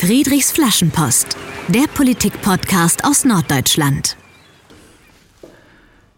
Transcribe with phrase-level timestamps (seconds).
[0.00, 1.36] Friedrichs Flaschenpost,
[1.66, 4.16] der Politik-Podcast aus Norddeutschland.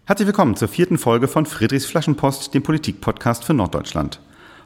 [0.05, 4.21] Herzlich willkommen zur vierten Folge von Friedrichs Flaschenpost, dem Politik-Podcast für Norddeutschland.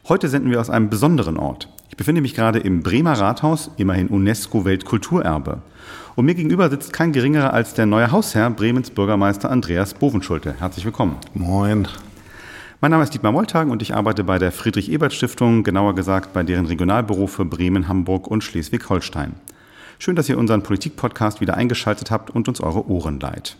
[0.09, 1.69] Heute senden wir aus einem besonderen Ort.
[1.89, 5.61] Ich befinde mich gerade im Bremer Rathaus, immerhin UNESCO-Weltkulturerbe.
[6.15, 10.55] Und mir gegenüber sitzt kein geringerer als der neue Hausherr, Bremens Bürgermeister Andreas Bovenschulte.
[10.59, 11.15] Herzlich willkommen.
[11.33, 11.87] Moin.
[12.85, 16.67] Mein Name ist Dietmar Moltagen und ich arbeite bei der Friedrich-Ebert-Stiftung, genauer gesagt bei deren
[16.67, 19.33] Regionalbüro für Bremen, Hamburg und Schleswig-Holstein.
[19.97, 23.57] Schön, dass ihr unseren Politik-Podcast wieder eingeschaltet habt und uns eure Ohren leiht.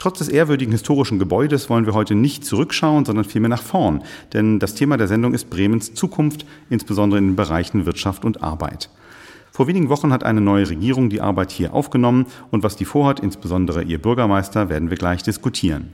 [0.00, 4.58] Trotz des ehrwürdigen historischen Gebäudes wollen wir heute nicht zurückschauen, sondern vielmehr nach vorn, denn
[4.58, 8.90] das Thema der Sendung ist Bremens Zukunft, insbesondere in den Bereichen Wirtschaft und Arbeit.
[9.52, 13.20] Vor wenigen Wochen hat eine neue Regierung die Arbeit hier aufgenommen und was die vorhat,
[13.20, 15.92] insbesondere ihr Bürgermeister, werden wir gleich diskutieren.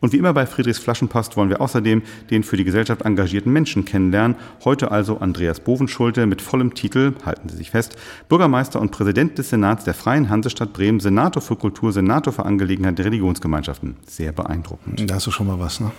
[0.00, 3.84] Und wie immer bei Friedrichs Flaschenpost wollen wir außerdem den für die Gesellschaft engagierten Menschen
[3.84, 4.36] kennenlernen.
[4.64, 7.96] Heute also Andreas Bovenschulte mit vollem Titel, halten Sie sich fest,
[8.28, 12.96] Bürgermeister und Präsident des Senats der Freien Hansestadt Bremen, Senator für Kultur, Senator für Angelegenheiten
[12.96, 13.96] der Religionsgemeinschaften.
[14.06, 15.08] Sehr beeindruckend.
[15.08, 15.90] Da hast du schon mal was, ne?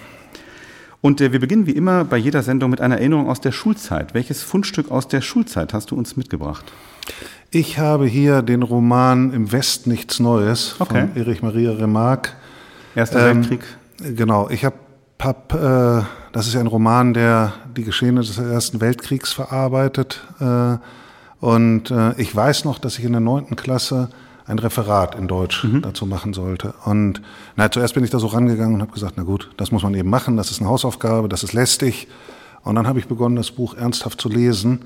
[1.01, 4.13] Und äh, wir beginnen wie immer bei jeder Sendung mit einer Erinnerung aus der Schulzeit.
[4.13, 6.71] Welches Fundstück aus der Schulzeit hast du uns mitgebracht?
[7.49, 11.07] Ich habe hier den Roman Im Westen nichts Neues okay.
[11.07, 12.33] von Erich Maria Remarque.
[12.95, 13.61] Erster ähm, Weltkrieg.
[14.03, 14.75] Genau, ich habe,
[15.21, 20.21] hab, äh, das ist ja ein Roman, der die Geschehnisse des Ersten Weltkriegs verarbeitet.
[20.39, 20.77] Äh,
[21.39, 24.09] und äh, ich weiß noch, dass ich in der neunten Klasse
[24.47, 25.81] ein Referat in Deutsch mhm.
[25.81, 26.73] dazu machen sollte.
[26.85, 27.21] Und
[27.55, 29.93] na, zuerst bin ich da so rangegangen und habe gesagt, na gut, das muss man
[29.93, 32.07] eben machen, das ist eine Hausaufgabe, das ist lästig.
[32.63, 34.85] Und dann habe ich begonnen, das Buch ernsthaft zu lesen.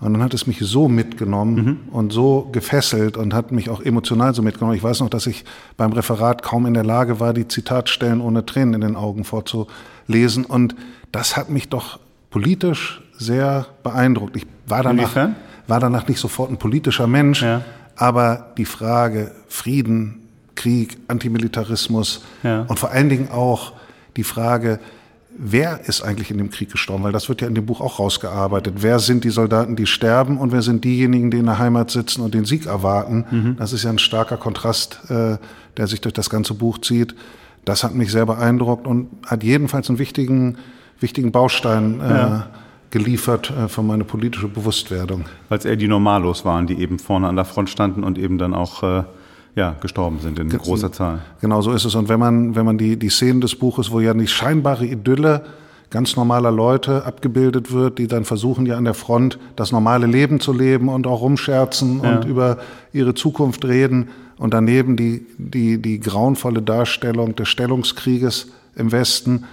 [0.00, 1.78] Und dann hat es mich so mitgenommen mhm.
[1.90, 4.76] und so gefesselt und hat mich auch emotional so mitgenommen.
[4.76, 5.44] Ich weiß noch, dass ich
[5.76, 10.44] beim Referat kaum in der Lage war, die Zitatstellen ohne Tränen in den Augen vorzulesen.
[10.44, 10.74] Und
[11.12, 12.00] das hat mich doch
[12.30, 14.36] politisch sehr beeindruckt.
[14.36, 15.16] Ich war danach,
[15.68, 17.62] war danach nicht sofort ein politischer Mensch, ja.
[17.96, 22.62] aber die Frage Frieden, Krieg, Antimilitarismus ja.
[22.62, 23.72] und vor allen Dingen auch
[24.16, 24.80] die Frage,
[25.36, 27.04] wer ist eigentlich in dem Krieg gestorben?
[27.04, 28.76] Weil das wird ja in dem Buch auch rausgearbeitet.
[28.78, 32.22] Wer sind die Soldaten, die sterben und wer sind diejenigen, die in der Heimat sitzen
[32.22, 33.24] und den Sieg erwarten?
[33.30, 33.56] Mhm.
[33.56, 35.38] Das ist ja ein starker Kontrast, äh,
[35.76, 37.14] der sich durch das ganze Buch zieht.
[37.64, 40.58] Das hat mich sehr beeindruckt und hat jedenfalls einen wichtigen,
[41.00, 42.46] wichtigen Baustein äh, ja.
[42.90, 45.24] geliefert äh, für meine politische Bewusstwerdung.
[45.48, 48.38] Weil es eher die Normalos waren, die eben vorne an der Front standen und eben
[48.38, 49.04] dann auch äh
[49.56, 51.20] ja, gestorben sind in großer Zahl.
[51.40, 51.94] Genau so ist es.
[51.94, 55.42] Und wenn man, wenn man die, die Szenen des Buches, wo ja die scheinbare Idylle
[55.90, 60.40] ganz normaler Leute abgebildet wird, die dann versuchen ja an der Front das normale Leben
[60.40, 62.16] zu leben und auch rumscherzen ja.
[62.16, 62.58] und über
[62.92, 69.44] ihre Zukunft reden und daneben die, die, die grauenvolle Darstellung des Stellungskrieges im Westen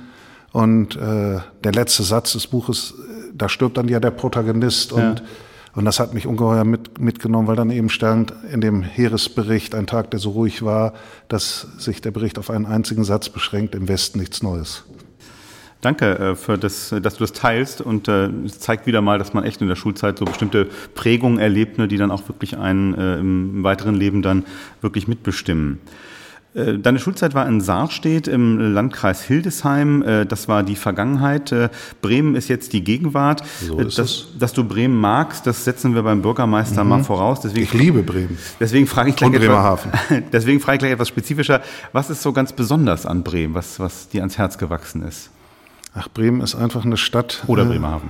[0.51, 5.19] und äh, der letzte Satz des Buches, äh, da stirbt dann ja der Protagonist und
[5.19, 5.25] ja
[5.74, 9.88] und das hat mich ungeheuer mit, mitgenommen, weil dann eben stand in dem Heeresbericht, ein
[9.88, 10.94] Tag, der so ruhig war,
[11.28, 14.84] dass sich der Bericht auf einen einzigen Satz beschränkt, im Westen nichts Neues.
[15.81, 19.34] Danke äh, für das, dass du das teilst und äh, es zeigt wieder mal, dass
[19.34, 22.94] man echt in der Schulzeit so bestimmte Prägungen erlebt, ne, die dann auch wirklich einen
[22.94, 24.46] äh, im weiteren Leben dann
[24.81, 25.80] wirklich mitbestimmen.
[26.53, 30.01] Äh, deine Schulzeit war in Saarstedt im Landkreis Hildesheim.
[30.01, 31.51] Äh, das war die Vergangenheit.
[31.51, 31.69] Äh,
[32.01, 33.44] Bremen ist jetzt die Gegenwart.
[33.66, 34.28] So ist dass, es.
[34.38, 36.89] dass du Bremen magst, das setzen wir beim Bürgermeister mhm.
[36.89, 37.39] mal voraus.
[37.39, 38.38] Deswegen, ich liebe Bremen.
[38.59, 39.88] Deswegen frage ich gleich etwas,
[40.34, 41.62] deswegen frage ich gleich etwas spezifischer.
[41.94, 45.29] Was ist so ganz besonders an Bremen, was, was dir ans Herz gewachsen ist?
[45.94, 47.44] Ach, Bremen ist einfach eine Stadt.
[47.47, 48.09] Oder Bremerhaven.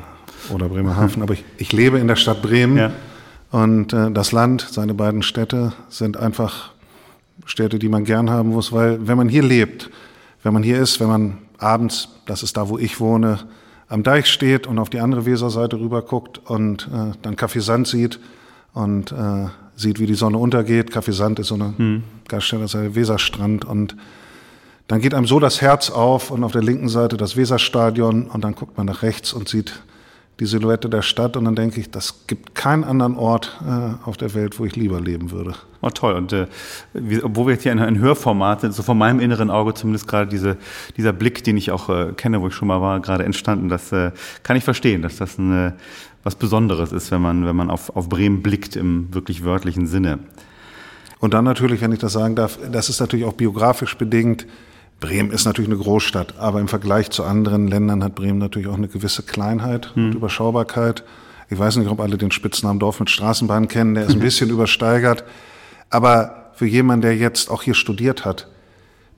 [0.50, 1.22] Oder Bremerhaven.
[1.22, 2.78] Aber ich, ich lebe in der Stadt Bremen.
[2.78, 2.92] Ja.
[3.52, 6.72] Und äh, das Land, seine beiden Städte sind einfach
[7.46, 9.90] Städte, die man gern haben muss, weil wenn man hier lebt,
[10.44, 13.40] wenn man hier ist, wenn man abends, das ist da, wo ich wohne,
[13.88, 18.20] am Deich steht und auf die andere Weserseite rüber guckt und äh, dann Kaffeesand sieht
[18.74, 20.92] und äh, sieht, wie die Sonne untergeht.
[20.92, 22.04] Kaffeesand ist so eine hm.
[22.28, 23.98] Gaststätte, das ist der Weserstrand und
[24.88, 28.44] dann geht einem so das Herz auf und auf der linken Seite das Weserstadion und
[28.44, 29.82] dann guckt man nach rechts und sieht
[30.42, 34.18] die Silhouette der Stadt und dann denke ich, das gibt keinen anderen Ort äh, auf
[34.18, 35.54] der Welt, wo ich lieber leben würde.
[35.82, 36.16] Oh, toll.
[36.16, 36.48] Und äh,
[36.94, 40.08] wie, obwohl wir jetzt hier in ein Hörformat sind, so von meinem inneren Auge zumindest
[40.08, 40.58] gerade diese,
[40.98, 43.92] dieser Blick, den ich auch äh, kenne, wo ich schon mal war, gerade entstanden, das
[43.92, 45.72] äh, kann ich verstehen, dass das ein, äh,
[46.24, 50.18] was Besonderes ist, wenn man, wenn man auf, auf Bremen blickt im wirklich wörtlichen Sinne.
[51.20, 54.48] Und dann natürlich, wenn ich das sagen darf, das ist natürlich auch biografisch bedingt,
[55.02, 58.78] Bremen ist natürlich eine Großstadt, aber im Vergleich zu anderen Ländern hat Bremen natürlich auch
[58.78, 60.06] eine gewisse Kleinheit hm.
[60.06, 61.04] und Überschaubarkeit.
[61.50, 64.50] Ich weiß nicht, ob alle den Spitznamen Dorf mit Straßenbahn kennen, der ist ein bisschen
[64.50, 65.26] übersteigert.
[65.90, 68.48] Aber für jemanden, der jetzt auch hier studiert hat,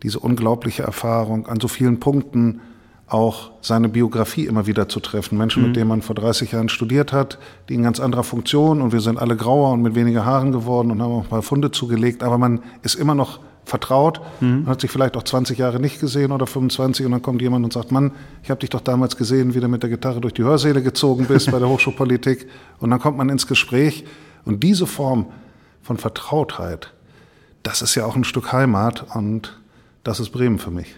[0.01, 2.61] diese unglaubliche Erfahrung an so vielen Punkten
[3.07, 5.37] auch seine Biografie immer wieder zu treffen.
[5.37, 5.67] Menschen, mhm.
[5.67, 7.37] mit denen man vor 30 Jahren studiert hat,
[7.67, 10.91] die in ganz anderer Funktion und wir sind alle grauer und mit weniger Haaren geworden
[10.91, 14.21] und haben auch mal Funde zugelegt, aber man ist immer noch vertraut.
[14.41, 14.63] Mhm.
[14.63, 17.65] Man hat sich vielleicht auch 20 Jahre nicht gesehen oder 25 und dann kommt jemand
[17.65, 18.11] und sagt, Mann,
[18.43, 21.25] ich habe dich doch damals gesehen, wie du mit der Gitarre durch die Hörsäle gezogen
[21.25, 22.47] bist bei der Hochschulpolitik.
[22.79, 24.05] Und dann kommt man ins Gespräch
[24.45, 25.27] und diese Form
[25.81, 26.93] von Vertrautheit,
[27.63, 29.59] das ist ja auch ein Stück Heimat und
[30.03, 30.95] das ist Bremen für mich.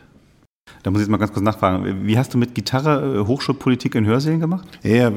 [0.85, 2.05] Da muss ich jetzt mal ganz kurz nachfragen.
[2.05, 4.67] Wie hast du mit Gitarre äh, Hochschulpolitik in Hörsälen gemacht?
[4.83, 5.11] Ja,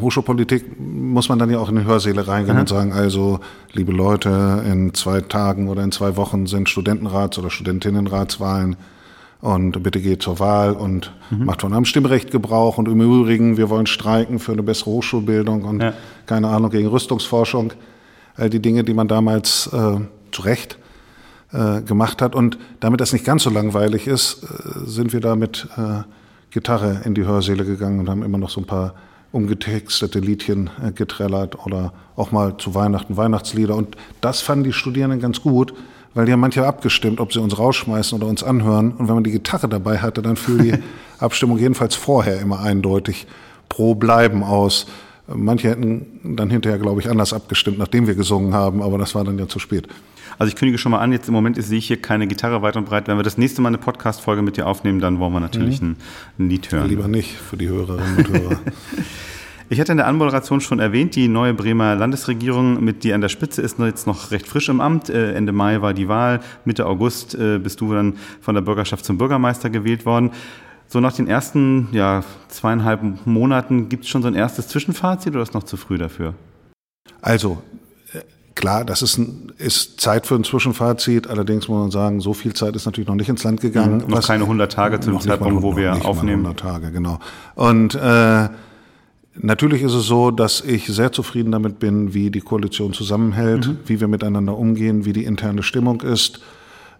[0.00, 2.60] Hochschulpolitik muss man dann ja auch in die Hörsäle reingehen Aha.
[2.60, 3.40] und sagen, also,
[3.74, 8.76] liebe Leute, in zwei Tagen oder in zwei Wochen sind Studentenrats- oder Studentinnenratswahlen
[9.42, 11.44] und bitte geht zur Wahl und mhm.
[11.44, 15.64] macht von einem Stimmrecht Gebrauch und im Übrigen, wir wollen streiken für eine bessere Hochschulbildung
[15.64, 15.92] und ja.
[16.24, 17.74] keine Ahnung gegen Rüstungsforschung.
[18.36, 20.00] All die Dinge, die man damals äh,
[20.32, 20.78] zu Recht
[21.52, 22.34] äh, gemacht hat.
[22.34, 26.02] Und damit das nicht ganz so langweilig ist, äh, sind wir da mit äh,
[26.50, 28.94] Gitarre in die Hörsäle gegangen und haben immer noch so ein paar
[29.32, 33.74] umgetextete Liedchen äh, getrellert oder auch mal zu Weihnachten Weihnachtslieder.
[33.76, 35.74] Und das fanden die Studierenden ganz gut,
[36.14, 38.92] weil die haben manche abgestimmt, ob sie uns rausschmeißen oder uns anhören.
[38.92, 40.74] Und wenn man die Gitarre dabei hatte, dann fiel die
[41.18, 43.26] Abstimmung jedenfalls vorher immer eindeutig
[43.68, 44.86] pro Bleiben aus.
[45.26, 49.24] Manche hätten dann hinterher, glaube ich, anders abgestimmt, nachdem wir gesungen haben, aber das war
[49.24, 49.86] dann ja zu spät.
[50.38, 52.76] Also ich kündige schon mal an, jetzt im Moment sehe ich hier keine Gitarre weit
[52.76, 53.08] und breit.
[53.08, 55.96] Wenn wir das nächste Mal eine Podcast-Folge mit dir aufnehmen, dann wollen wir natürlich mhm.
[56.38, 56.88] ein, ein, Lied hören.
[56.88, 58.60] Lieber nicht für die Hörerinnen und Hörer.
[59.70, 63.28] Ich hatte in der Anmoderation schon erwähnt, die neue Bremer Landesregierung mit dir an der
[63.28, 65.10] Spitze ist jetzt noch recht frisch im Amt.
[65.10, 69.04] Äh, Ende Mai war die Wahl, Mitte August äh, bist du dann von der Bürgerschaft
[69.04, 70.30] zum Bürgermeister gewählt worden.
[70.86, 75.42] So nach den ersten ja, zweieinhalb Monaten gibt es schon so ein erstes Zwischenfazit oder
[75.42, 76.32] ist noch zu früh dafür?
[77.20, 77.62] Also,
[78.58, 81.28] klar, das ist, ein, ist Zeit für ein Zwischenfazit.
[81.28, 84.02] Allerdings muss man sagen, so viel Zeit ist natürlich noch nicht ins Land gegangen.
[84.04, 86.44] Mhm, noch keine 100 Tage zu dem Zeitpunkt, wo wir aufnehmen.
[86.44, 87.20] 100 Tage, genau.
[87.54, 88.48] Und äh,
[89.36, 93.78] natürlich ist es so, dass ich sehr zufrieden damit bin, wie die Koalition zusammenhält, mhm.
[93.86, 96.40] wie wir miteinander umgehen, wie die interne Stimmung ist.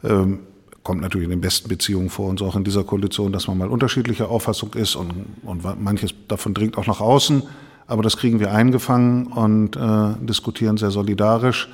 [0.04, 0.38] Ähm,
[0.84, 3.68] kommt natürlich in den besten Beziehungen vor uns auch in dieser Koalition, dass man mal
[3.68, 5.12] unterschiedlicher Auffassung ist und,
[5.42, 7.42] und manches davon dringt auch nach außen.
[7.88, 11.68] Aber das kriegen wir eingefangen und äh, diskutieren sehr solidarisch.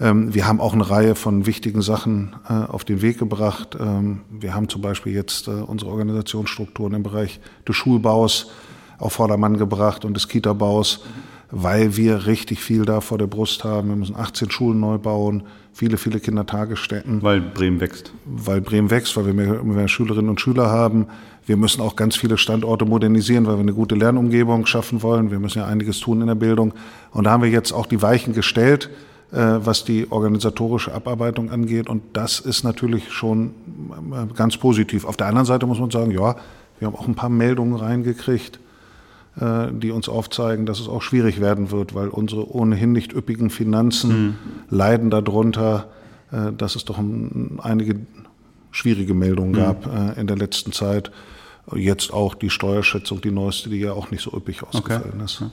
[0.00, 3.76] Ähm, wir haben auch eine Reihe von wichtigen Sachen äh, auf den Weg gebracht.
[3.80, 8.50] Ähm, wir haben zum Beispiel jetzt äh, unsere Organisationsstrukturen im Bereich des Schulbaus
[8.98, 11.04] auf Vordermann gebracht und des Kita-Baus,
[11.50, 13.88] weil wir richtig viel da vor der Brust haben.
[13.88, 17.22] Wir müssen 18 Schulen neu bauen viele, viele Kindertagesstätten.
[17.22, 18.12] Weil Bremen wächst.
[18.26, 21.06] Weil Bremen wächst, weil wir mehr, mehr Schülerinnen und Schüler haben.
[21.46, 25.30] Wir müssen auch ganz viele Standorte modernisieren, weil wir eine gute Lernumgebung schaffen wollen.
[25.30, 26.74] Wir müssen ja einiges tun in der Bildung.
[27.12, 28.90] Und da haben wir jetzt auch die Weichen gestellt,
[29.32, 31.88] äh, was die organisatorische Abarbeitung angeht.
[31.88, 33.54] Und das ist natürlich schon
[34.12, 35.04] äh, ganz positiv.
[35.04, 36.36] Auf der anderen Seite muss man sagen, ja,
[36.78, 38.60] wir haben auch ein paar Meldungen reingekriegt
[39.40, 43.50] äh, die uns aufzeigen, dass es auch schwierig werden wird, weil unsere ohnehin nicht üppigen
[43.50, 44.34] Finanzen mhm.
[44.68, 45.88] leiden darunter,
[46.56, 47.00] dass es doch
[47.58, 47.96] einige
[48.70, 49.56] schwierige Meldungen mhm.
[49.56, 51.10] gab äh, in der letzten Zeit.
[51.74, 55.24] Jetzt auch die Steuerschätzung, die neueste, die ja auch nicht so üppig ausgefallen okay.
[55.24, 55.44] ist.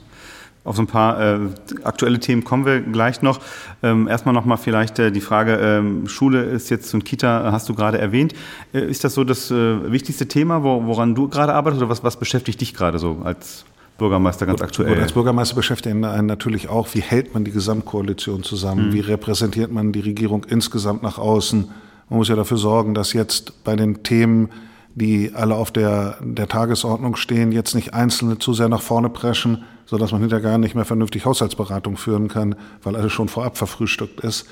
[0.64, 1.38] Auf so ein paar äh,
[1.84, 3.40] aktuelle Themen kommen wir gleich noch.
[3.82, 7.74] Ähm, erstmal nochmal vielleicht äh, die Frage, ähm, Schule ist jetzt und Kita hast du
[7.74, 8.34] gerade erwähnt.
[8.74, 12.04] Äh, ist das so das äh, wichtigste Thema, wo, woran du gerade arbeitest oder was,
[12.04, 13.64] was beschäftigt dich gerade so als
[13.98, 14.92] Bürgermeister ganz aktuell?
[14.92, 18.88] Und als Bürgermeister beschäftigt einen natürlich auch, wie hält man die Gesamtkoalition zusammen?
[18.88, 18.92] Mhm.
[18.92, 21.70] Wie repräsentiert man die Regierung insgesamt nach außen?
[22.08, 24.50] Man muss ja dafür sorgen, dass jetzt bei den Themen,
[24.94, 29.64] die alle auf der, der Tagesordnung stehen, jetzt nicht Einzelne zu sehr nach vorne preschen,
[29.86, 34.20] sodass man hinterher gar nicht mehr vernünftig Haushaltsberatung führen kann, weil alles schon vorab verfrühstückt
[34.20, 34.46] ist.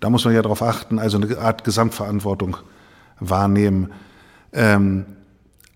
[0.00, 2.56] Da muss man ja darauf achten, also eine Art Gesamtverantwortung
[3.20, 3.90] wahrnehmen.
[4.52, 5.04] Ähm,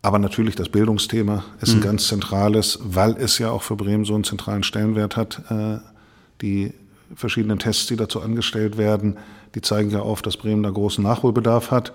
[0.02, 1.84] aber natürlich das Bildungsthema ist ein mhm.
[1.84, 5.42] ganz zentrales, weil es ja auch für Bremen so einen zentralen Stellenwert hat.
[5.50, 5.78] Äh,
[6.40, 6.74] die
[7.14, 9.16] verschiedenen Tests, die dazu angestellt werden,
[9.54, 11.92] die zeigen ja auf, dass Bremen da großen Nachholbedarf hat.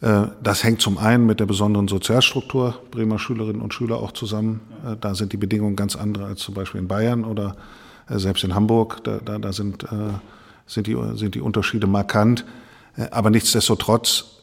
[0.00, 4.60] Äh, das hängt zum einen mit der besonderen Sozialstruktur Bremer Schülerinnen und Schüler auch zusammen.
[4.86, 7.56] Äh, da sind die Bedingungen ganz andere als zum Beispiel in Bayern oder
[8.08, 9.02] selbst in Hamburg.
[9.04, 9.86] Da, da, da sind,
[10.66, 12.44] sind, die, sind die Unterschiede markant.
[13.10, 14.42] Aber nichtsdestotrotz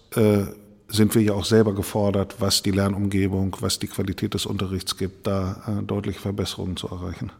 [0.89, 5.27] sind wir ja auch selber gefordert, was die Lernumgebung, was die Qualität des Unterrichts gibt,
[5.27, 7.31] da äh, deutliche Verbesserungen zu erreichen.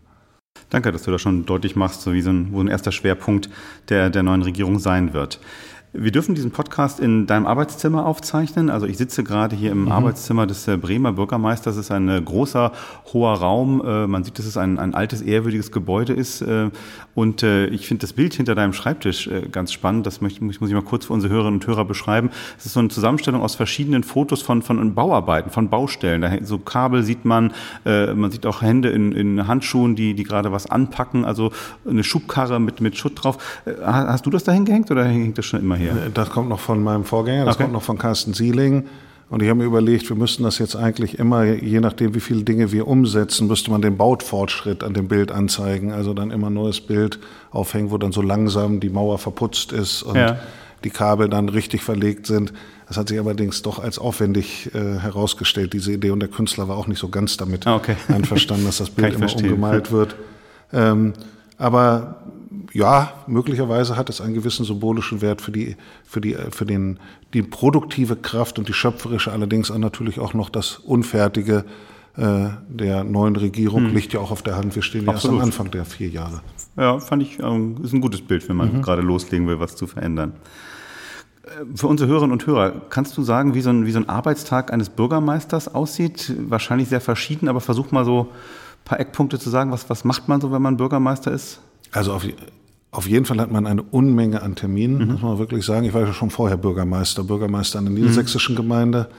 [0.70, 3.50] Danke, dass du das schon deutlich machst, so wie so ein, wo ein erster Schwerpunkt
[3.90, 5.40] der, der neuen Regierung sein wird.
[5.92, 8.70] Wir dürfen diesen Podcast in deinem Arbeitszimmer aufzeichnen.
[8.70, 9.92] Also ich sitze gerade hier im mhm.
[9.92, 11.78] Arbeitszimmer des äh, Bremer Bürgermeisters.
[11.78, 12.74] Es ist ein äh, großer,
[13.12, 13.82] hoher Raum.
[13.84, 16.46] Äh, man sieht, dass es ein, ein altes, ehrwürdiges Gebäude ist.
[17.16, 20.06] Und ich finde das Bild hinter deinem Schreibtisch ganz spannend.
[20.06, 22.30] Das möchte, muss ich mal kurz für unsere Hörerinnen und Hörer beschreiben.
[22.58, 26.22] Es ist so eine Zusammenstellung aus verschiedenen Fotos von, von Bauarbeiten, von Baustellen.
[26.22, 27.54] Da, so Kabel sieht man,
[27.84, 31.26] man sieht auch Hände in, in Handschuhen, die, die gerade was anpacken.
[31.26, 31.52] Also
[31.88, 33.38] eine Schubkarre mit, mit Schutt drauf.
[33.84, 36.10] Hast du das da hingehängt oder hängt das schon immer her?
[36.14, 37.64] Das kommt noch von meinem Vorgänger, das okay.
[37.64, 38.86] kommt noch von Carsten Sieling.
[39.30, 42.44] Und ich habe mir überlegt, wir müssten das jetzt eigentlich immer, je nachdem, wie viele
[42.44, 45.92] Dinge wir umsetzen, müsste man den Bautfortschritt an dem Bild anzeigen.
[45.92, 47.20] Also dann immer ein neues Bild
[47.52, 50.40] aufhängen, wo dann so langsam die Mauer verputzt ist und ja.
[50.84, 52.54] die Kabel dann richtig verlegt sind.
[52.88, 56.10] Das hat sich allerdings doch als aufwendig äh, herausgestellt, diese Idee.
[56.10, 57.98] Und der Künstler war auch nicht so ganz damit ah, okay.
[58.08, 59.50] einverstanden, dass das Bild immer verstehen.
[59.50, 60.16] umgemalt wird.
[60.74, 61.14] Ähm,
[61.60, 62.16] aber
[62.74, 67.00] ja, möglicherweise hat es einen gewissen symbolischen Wert für die, für die, für den,
[67.34, 71.66] die produktive Kraft und die schöpferische, allerdings auch natürlich auch noch das Unfertige
[72.18, 73.96] äh, der neuen Regierung hm.
[73.96, 74.76] liegt ja auch auf der Hand.
[74.76, 76.42] Wir stehen ja erst am Anfang der vier Jahre.
[76.76, 78.82] Ja, fand ich, ähm, ist ein gutes Bild, wenn man mhm.
[78.82, 80.34] gerade loslegen will, was zu verändern.
[81.44, 84.10] Äh, für unsere Hörerinnen und Hörer, kannst du sagen, wie so, ein, wie so ein
[84.10, 86.34] Arbeitstag eines Bürgermeisters aussieht?
[86.50, 89.72] Wahrscheinlich sehr verschieden, aber versuch mal so ein paar Eckpunkte zu sagen.
[89.72, 91.62] Was, was macht man so, wenn man Bürgermeister ist?
[91.92, 92.24] Also auf,
[92.92, 95.12] auf jeden Fall hat man eine Unmenge an Terminen, mhm.
[95.14, 95.86] muss man wirklich sagen.
[95.86, 98.58] Ich war ja schon vorher Bürgermeister, Bürgermeister in der niedersächsischen mhm.
[98.58, 99.10] Gemeinde,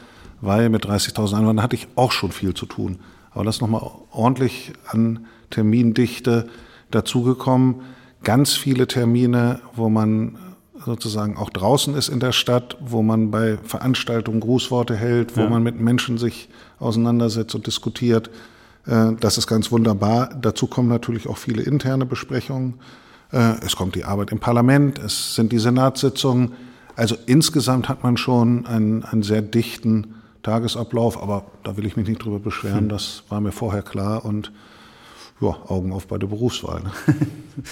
[0.41, 2.99] weil mit 30.000 Einwohnern hatte ich auch schon viel zu tun.
[3.31, 6.49] Aber das nochmal ordentlich an Termindichte
[6.91, 7.83] dazugekommen.
[8.25, 10.37] Ganz viele Termine, wo man
[10.85, 15.49] sozusagen auch draußen ist in der Stadt, wo man bei Veranstaltungen Grußworte hält, wo ja.
[15.49, 16.49] man mit Menschen sich
[16.79, 18.31] auseinandersetzt und diskutiert.
[18.87, 20.31] Äh, das ist ganz wunderbar.
[20.41, 22.75] Dazu kommen natürlich auch viele interne Besprechungen.
[23.33, 26.53] Äh, es kommt die Arbeit im Parlament, es sind die Senatssitzungen.
[26.97, 32.09] Also insgesamt hat man schon einen, einen sehr dichten Tagesablauf, aber da will ich mich
[32.09, 32.89] nicht drüber beschweren, hm.
[32.89, 34.53] das war mir vorher klar und
[35.41, 36.83] ja, Augen auf bei der Berufswahl.
[36.83, 36.91] Ne?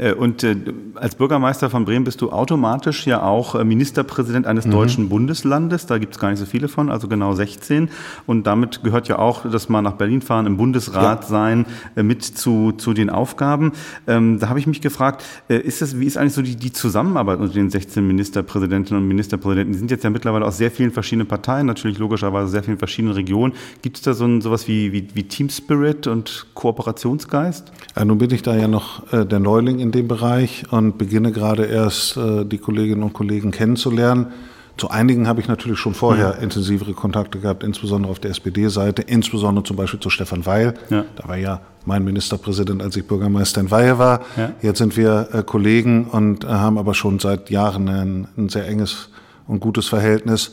[0.00, 0.56] Äh, und äh,
[0.94, 4.72] als Bürgermeister von Bremen bist du automatisch ja auch äh, Ministerpräsident eines mhm.
[4.72, 5.86] deutschen Bundeslandes.
[5.86, 7.90] Da gibt es gar nicht so viele von, also genau 16.
[8.26, 11.28] Und damit gehört ja auch dass man nach Berlin fahren, im Bundesrat ja.
[11.28, 11.66] sein,
[11.96, 13.72] mit zu, zu den Aufgaben.
[14.06, 17.40] Ähm, da habe ich mich gefragt, ist das, wie ist eigentlich so die, die Zusammenarbeit
[17.40, 19.72] unter den 16 Ministerpräsidentinnen und Ministerpräsidenten?
[19.72, 23.14] Die sind jetzt ja mittlerweile aus sehr vielen verschiedenen Parteien, natürlich logischerweise sehr vielen verschiedenen
[23.14, 23.54] Regionen.
[23.82, 27.72] Gibt es da so ein, sowas wie, wie, wie Team Spirit und Kooperationsgeist?
[27.96, 31.32] Ja, nun bin ich da ja noch äh, der Neuling in dem Bereich und beginne
[31.32, 34.28] gerade erst äh, die Kolleginnen und Kollegen kennenzulernen.
[34.76, 36.42] Zu einigen habe ich natürlich schon vorher ja.
[36.42, 40.74] intensivere Kontakte gehabt, insbesondere auf der SPD-Seite, insbesondere zum Beispiel zu Stefan Weil.
[40.88, 41.04] Ja.
[41.16, 44.20] Da war ja mein Ministerpräsident, als ich Bürgermeister in Weihe war.
[44.36, 44.52] Ja.
[44.62, 48.66] Jetzt sind wir äh, Kollegen und äh, haben aber schon seit Jahren ein, ein sehr
[48.66, 49.10] enges
[49.46, 50.52] und gutes Verhältnis.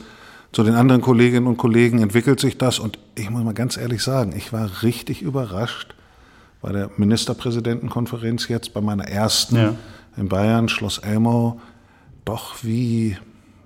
[0.52, 4.02] Zu den anderen Kolleginnen und Kollegen entwickelt sich das und ich muss mal ganz ehrlich
[4.02, 5.96] sagen, ich war richtig überrascht,
[6.68, 9.74] bei der Ministerpräsidentenkonferenz jetzt, bei meiner ersten ja.
[10.18, 11.62] in Bayern, Schloss Elmau,
[12.26, 13.16] doch wie,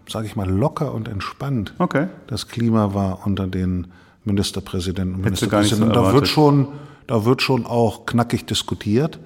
[0.08, 2.10] sage ich mal, locker und entspannt okay.
[2.28, 3.88] das Klima war unter den
[4.24, 5.96] Ministerpräsidenten und Ministerpräsidenten.
[5.96, 6.68] So da wird schon,
[7.08, 9.20] da wird schon auch knackig diskutiert.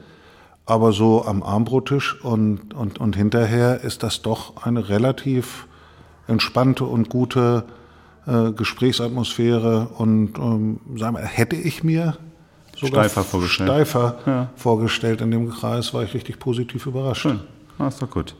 [0.65, 5.67] Aber so am Armbrottisch und, und, und hinterher ist das doch eine relativ
[6.27, 7.65] entspannte und gute
[8.25, 9.89] äh, Gesprächsatmosphäre.
[9.97, 12.15] Und ähm, sagen wir, hätte ich mir
[12.75, 14.49] sogar steifer vorgestellt, steifer ja.
[14.55, 17.21] vorgestellt in dem Kreis, war ich richtig positiv überrascht.
[17.21, 17.39] Schön,
[17.79, 18.35] ah, ist doch gut.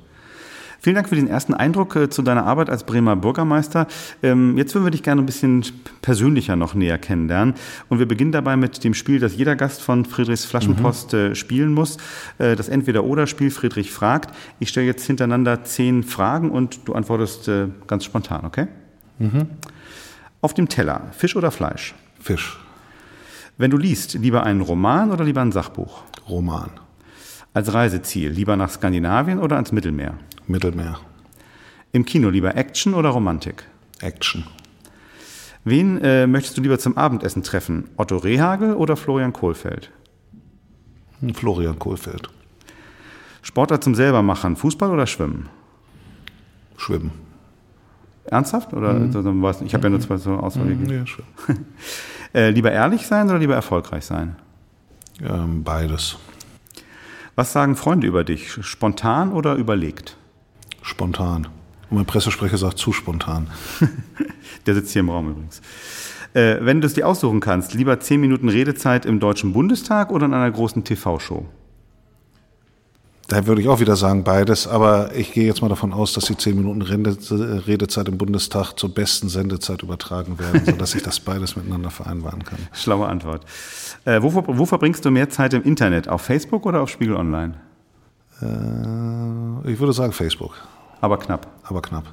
[0.86, 3.88] Vielen Dank für den ersten Eindruck äh, zu deiner Arbeit als Bremer Bürgermeister.
[4.22, 5.65] Ähm, jetzt würden wir dich gerne ein bisschen
[6.04, 7.56] persönlicher noch näher kennenlernen.
[7.89, 11.20] Und wir beginnen dabei mit dem Spiel, das jeder Gast von Friedrichs Flaschenpost mhm.
[11.20, 11.98] äh, spielen muss.
[12.38, 14.36] Äh, das Entweder-Oder-Spiel Friedrich fragt.
[14.60, 17.50] Ich stelle jetzt hintereinander zehn Fragen und du antwortest
[17.88, 18.68] ganz spontan, okay?
[19.18, 19.48] Mhm.
[20.42, 21.96] Auf dem Teller, Fisch oder Fleisch?
[22.20, 22.60] Fisch.
[23.58, 26.04] Wenn du liest, lieber einen Roman oder lieber ein Sachbuch?
[26.28, 26.72] Roman.
[27.54, 30.16] Als Reiseziel, lieber nach Skandinavien oder ans Mittelmeer?
[30.46, 31.00] Mittelmeer.
[31.94, 33.64] Im Kino lieber Action oder Romantik?
[34.02, 34.44] Action.
[35.64, 37.86] Wen äh, möchtest du lieber zum Abendessen treffen?
[37.96, 39.90] Otto Rehagel oder Florian Kohlfeld?
[41.22, 42.30] Hm, Florian Kohlfeld.
[43.42, 45.48] Sportler zum selbermachen, Fußball oder Schwimmen?
[46.76, 47.12] Schwimmen.
[48.26, 48.74] Ernsthaft?
[48.74, 49.46] Oder mhm.
[49.66, 51.30] ich habe ja nur zwei so Auswahl mhm, ja, schwimmen.
[52.36, 54.36] Äh, lieber ehrlich sein oder lieber erfolgreich sein?
[55.24, 56.18] Ähm, beides.
[57.36, 58.58] Was sagen Freunde über dich?
[58.62, 60.18] Spontan oder überlegt?
[60.82, 61.48] Spontan.
[61.89, 63.48] Und mein Pressesprecher sagt zu spontan.
[64.65, 65.62] Der sitzt hier im Raum übrigens.
[66.34, 70.25] Äh, wenn du es dir aussuchen kannst, lieber zehn Minuten Redezeit im Deutschen Bundestag oder
[70.25, 71.46] in einer großen TV-Show?
[73.27, 76.25] Da würde ich auch wieder sagen beides, aber ich gehe jetzt mal davon aus, dass
[76.25, 81.55] die zehn Minuten Redezeit im Bundestag zur besten Sendezeit übertragen werden, sodass ich das beides
[81.55, 82.60] miteinander vereinbaren kann.
[82.72, 83.44] Schlaue Antwort.
[84.05, 86.08] Äh, wo, wo, verbringst du mehr Zeit im Internet?
[86.08, 87.55] Auf Facebook oder auf Spiegel Online?
[88.41, 90.53] Äh, ich würde sagen Facebook.
[91.01, 91.48] Aber knapp.
[91.63, 92.05] Aber knapp.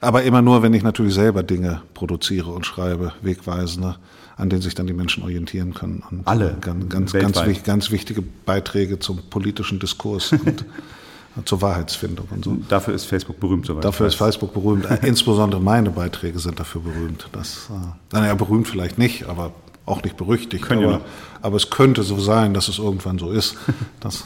[0.00, 3.96] Aber immer nur, wenn ich natürlich selber Dinge produziere und schreibe, wegweisende,
[4.40, 6.02] an denen sich dann die Menschen orientieren können.
[6.10, 6.56] Und Alle.
[6.60, 10.64] Ganz, ganz, ganz, ganz, wichtige Beiträge zum politischen Diskurs und
[11.44, 12.56] zur Wahrheitsfindung und so.
[12.68, 14.86] Dafür ist Facebook berühmt, soweit Dafür ist Facebook berühmt.
[15.02, 17.28] Insbesondere meine Beiträge sind dafür berühmt.
[17.32, 19.52] Das, äh, naja, berühmt vielleicht nicht, aber
[19.86, 20.70] auch nicht berüchtigt.
[20.70, 21.02] Aber,
[21.42, 23.56] aber es könnte so sein, dass es irgendwann so ist.
[24.00, 24.24] Das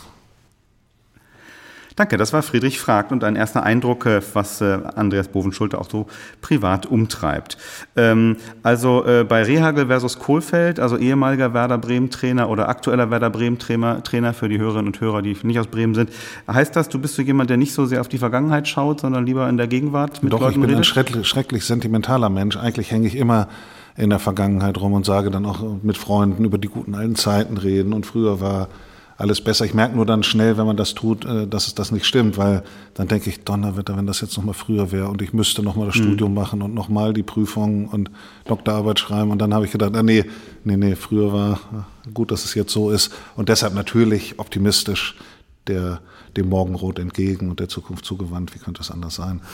[1.97, 5.89] Danke, das war Friedrich fragt und ein erster Eindruck, äh, was äh, Andreas Bovenschulte auch
[5.89, 6.07] so
[6.41, 7.57] privat umtreibt.
[7.95, 13.31] Ähm, also äh, bei Rehagel versus Kohlfeld, also ehemaliger Werder Bremen Trainer oder aktueller Werder
[13.31, 16.11] Bremen Trainer für die Hörerinnen und Hörer, die nicht aus Bremen sind.
[16.51, 19.25] Heißt das, du bist so jemand, der nicht so sehr auf die Vergangenheit schaut, sondern
[19.25, 20.79] lieber in der Gegenwart mit Doch, Leuten ich bin redet?
[20.79, 22.57] ein schrecklich, schrecklich sentimentaler Mensch.
[22.57, 23.47] Eigentlich hänge ich immer
[23.97, 27.57] in der Vergangenheit rum und sage dann auch mit Freunden über die guten alten Zeiten
[27.57, 28.69] reden und früher war
[29.17, 29.65] alles besser.
[29.65, 32.37] Ich merke nur dann schnell, wenn man das tut, äh, dass es das nicht stimmt,
[32.37, 32.63] weil
[32.95, 35.77] dann denke ich, Donnerwetter, wenn das jetzt noch mal früher wäre und ich müsste noch
[35.77, 36.03] mal das mhm.
[36.03, 38.11] Studium machen und noch mal die Prüfung und
[38.47, 40.25] Doktorarbeit schreiben und dann habe ich gedacht, ah, nee,
[40.65, 41.61] nee, nee, früher war
[42.13, 45.17] gut, dass es jetzt so ist und deshalb natürlich optimistisch
[45.67, 46.01] der
[46.37, 48.55] dem Morgenrot entgegen und der Zukunft zugewandt.
[48.55, 49.41] Wie könnte das anders sein?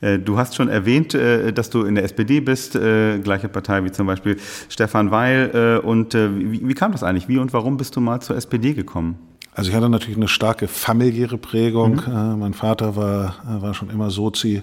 [0.00, 3.82] Äh, du hast schon erwähnt, äh, dass du in der SPD bist, äh, gleiche Partei
[3.82, 4.36] wie zum Beispiel
[4.68, 5.80] Stefan Weil.
[5.82, 7.28] Und wie, wie kam das eigentlich?
[7.28, 9.18] Wie und warum bist du mal zur SPD gekommen?
[9.54, 12.02] Also ich hatte natürlich eine starke familiäre Prägung.
[12.06, 12.38] Mhm.
[12.38, 14.62] Mein Vater war, war schon immer Sozi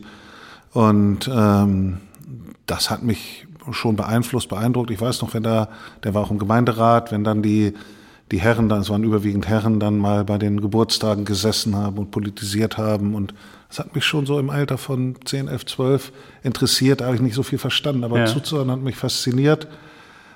[0.72, 1.98] und ähm,
[2.66, 4.92] das hat mich schon beeinflusst, beeindruckt.
[4.92, 5.70] Ich weiß noch, wenn da,
[6.04, 7.74] der war auch im Gemeinderat, wenn dann die
[8.32, 12.78] die Herren, es waren überwiegend Herren, dann mal bei den Geburtstagen gesessen haben und politisiert
[12.78, 13.14] haben.
[13.14, 13.34] Und
[13.70, 16.12] das hat mich schon so im Alter von 10, 11, 12
[16.44, 17.02] interessiert.
[17.02, 18.26] Da habe ich nicht so viel verstanden, aber ja.
[18.26, 19.68] zuzuhören hat mich fasziniert.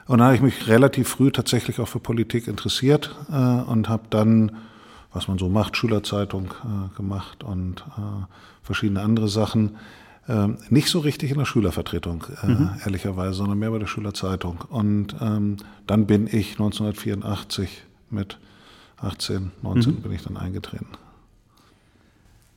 [0.06, 4.04] Und dann habe ich mich relativ früh tatsächlich auch für Politik interessiert äh, und habe
[4.10, 4.52] dann,
[5.14, 8.26] was man so macht, Schülerzeitung äh, gemacht und äh,
[8.62, 9.78] verschiedene andere Sachen.
[10.30, 12.70] Ähm, nicht so richtig in der Schülervertretung, äh, mhm.
[12.86, 14.60] ehrlicherweise, sondern mehr bei der Schülerzeitung.
[14.70, 15.58] Und ähm,
[15.88, 18.38] dann bin ich 1984 mit
[19.02, 20.02] 18, 19 mhm.
[20.02, 20.86] bin ich dann eingetreten.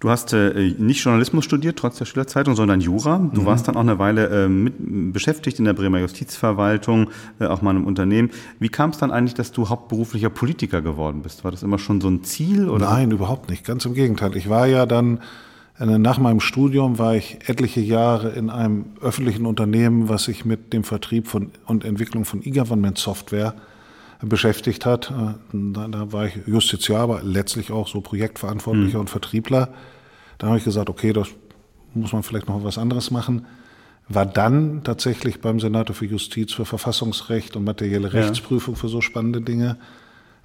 [0.01, 3.19] Du hast äh, nicht Journalismus studiert, trotz der Schülerzeitung, sondern Jura.
[3.33, 3.47] Du mhm.
[3.47, 4.75] warst dann auch eine Weile äh, mit,
[5.13, 8.31] beschäftigt in der Bremer Justizverwaltung, äh, auch mal in einem Unternehmen.
[8.59, 11.45] Wie kam es dann eigentlich, dass du hauptberuflicher Politiker geworden bist?
[11.45, 12.69] War das immer schon so ein Ziel?
[12.69, 12.91] Oder?
[12.91, 13.65] Nein, überhaupt nicht.
[13.65, 14.37] Ganz im Gegenteil.
[14.37, 15.21] Ich war ja dann
[15.85, 20.85] nach meinem Studium war ich etliche Jahre in einem öffentlichen Unternehmen, was sich mit dem
[20.85, 23.55] Vertrieb von, und Entwicklung von E-Government-Software
[24.21, 25.11] beschäftigt hat.
[25.11, 29.03] Äh, da, da, war ich Justiziar, aber letztlich auch so Projektverantwortlicher mhm.
[29.03, 29.71] und Vertriebler.
[30.39, 31.29] Da habe ich gesagt, okay, das
[31.95, 33.47] muss man vielleicht noch was anderes machen.
[34.09, 38.81] War dann tatsächlich beim Senator für Justiz, für Verfassungsrecht und materielle Rechtsprüfung ja.
[38.81, 39.79] für so spannende Dinge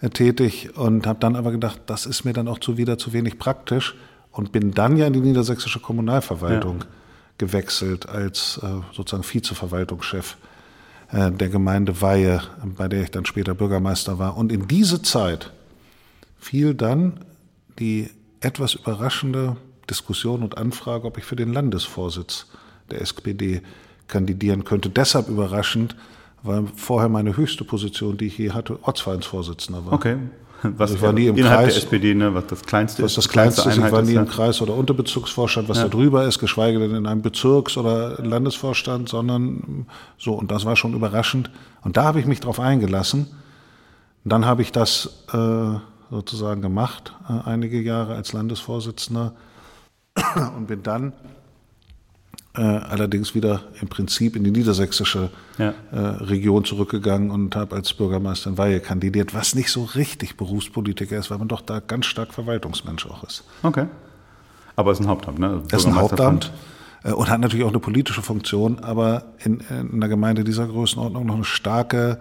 [0.01, 3.13] äh, tätig und habe dann aber gedacht, das ist mir dann auch zu wieder zu
[3.13, 3.95] wenig praktisch
[4.37, 6.85] und bin dann ja in die niedersächsische Kommunalverwaltung ja.
[7.39, 10.37] gewechselt als äh, sozusagen Vizeverwaltungschef
[11.11, 14.37] äh, der Gemeinde Weihe, bei der ich dann später Bürgermeister war.
[14.37, 15.51] Und in diese Zeit
[16.37, 17.25] fiel dann
[17.79, 19.57] die etwas überraschende
[19.89, 22.45] Diskussion und Anfrage, ob ich für den Landesvorsitz
[22.91, 23.61] der SPD
[24.07, 24.89] kandidieren könnte.
[24.91, 25.95] Deshalb überraschend,
[26.43, 29.93] weil vorher meine höchste Position, die ich je hatte, Ortsvereinsvorsitzender war.
[29.93, 30.17] Okay.
[30.63, 33.17] Was also ich war nie im Kreis, der SPD, ne, was das kleinste was ist.
[33.17, 33.87] das kleinste, kleinste ist.
[33.87, 35.83] Ich war nie im Kreis oder Unterbezirksvorstand, was ja.
[35.83, 39.85] da drüber ist, geschweige denn in einem Bezirks- oder Landesvorstand, sondern
[40.17, 40.33] so.
[40.33, 41.51] Und das war schon überraschend.
[41.83, 43.27] Und da habe ich mich drauf eingelassen.
[44.23, 45.75] Und dann habe ich das äh,
[46.09, 49.33] sozusagen gemacht, äh, einige Jahre als Landesvorsitzender
[50.57, 51.13] und bin dann
[52.57, 55.73] äh, allerdings wieder im Prinzip in die niedersächsische ja.
[55.91, 61.17] äh, Region zurückgegangen und habe als Bürgermeister in Weihe kandidiert, was nicht so richtig Berufspolitiker
[61.17, 63.43] ist, weil man doch da ganz stark Verwaltungsmensch auch ist.
[63.61, 63.85] Okay.
[64.75, 65.61] Aber es ist ein Hauptamt, ne?
[65.71, 66.51] Es ist ein Hauptamt
[67.03, 71.25] äh, und hat natürlich auch eine politische Funktion, aber in, in einer Gemeinde dieser Größenordnung
[71.25, 72.19] noch eine starke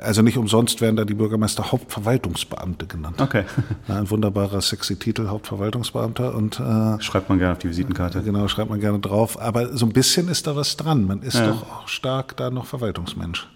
[0.00, 3.20] also nicht umsonst werden da die Bürgermeister Hauptverwaltungsbeamte genannt.
[3.20, 3.44] Okay.
[3.88, 6.34] Ein wunderbarer, sexy Titel, Hauptverwaltungsbeamter.
[6.34, 8.22] Und, äh, schreibt man gerne auf die Visitenkarte.
[8.22, 9.40] Genau, schreibt man gerne drauf.
[9.40, 11.06] Aber so ein bisschen ist da was dran.
[11.06, 11.48] Man ist ja.
[11.48, 13.48] doch auch stark da noch Verwaltungsmensch.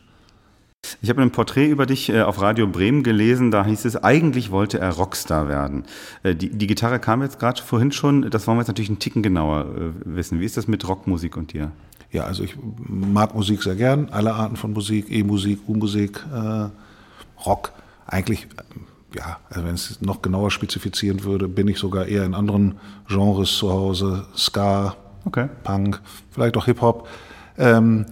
[1.03, 4.51] Ich habe ein Porträt über dich äh, auf Radio Bremen gelesen, da hieß es, eigentlich
[4.51, 5.85] wollte er Rockstar werden.
[6.23, 8.99] Äh, die, die Gitarre kam jetzt gerade vorhin schon, das wollen wir jetzt natürlich einen
[8.99, 10.41] Ticken genauer äh, wissen.
[10.41, 11.73] Wie ist das mit Rockmusik und dir?
[12.13, 16.69] Ja, also ich mag Musik sehr gern, alle Arten von Musik, E-Musik, U-Musik, äh,
[17.45, 17.73] Rock.
[18.07, 18.47] Eigentlich
[19.17, 22.77] ja, also wenn es noch genauer spezifizieren würde, bin ich sogar eher in anderen
[23.09, 25.49] Genres zu Hause, Ska, okay.
[25.65, 27.09] Punk, vielleicht auch Hip-Hop.
[27.59, 28.07] Ähm,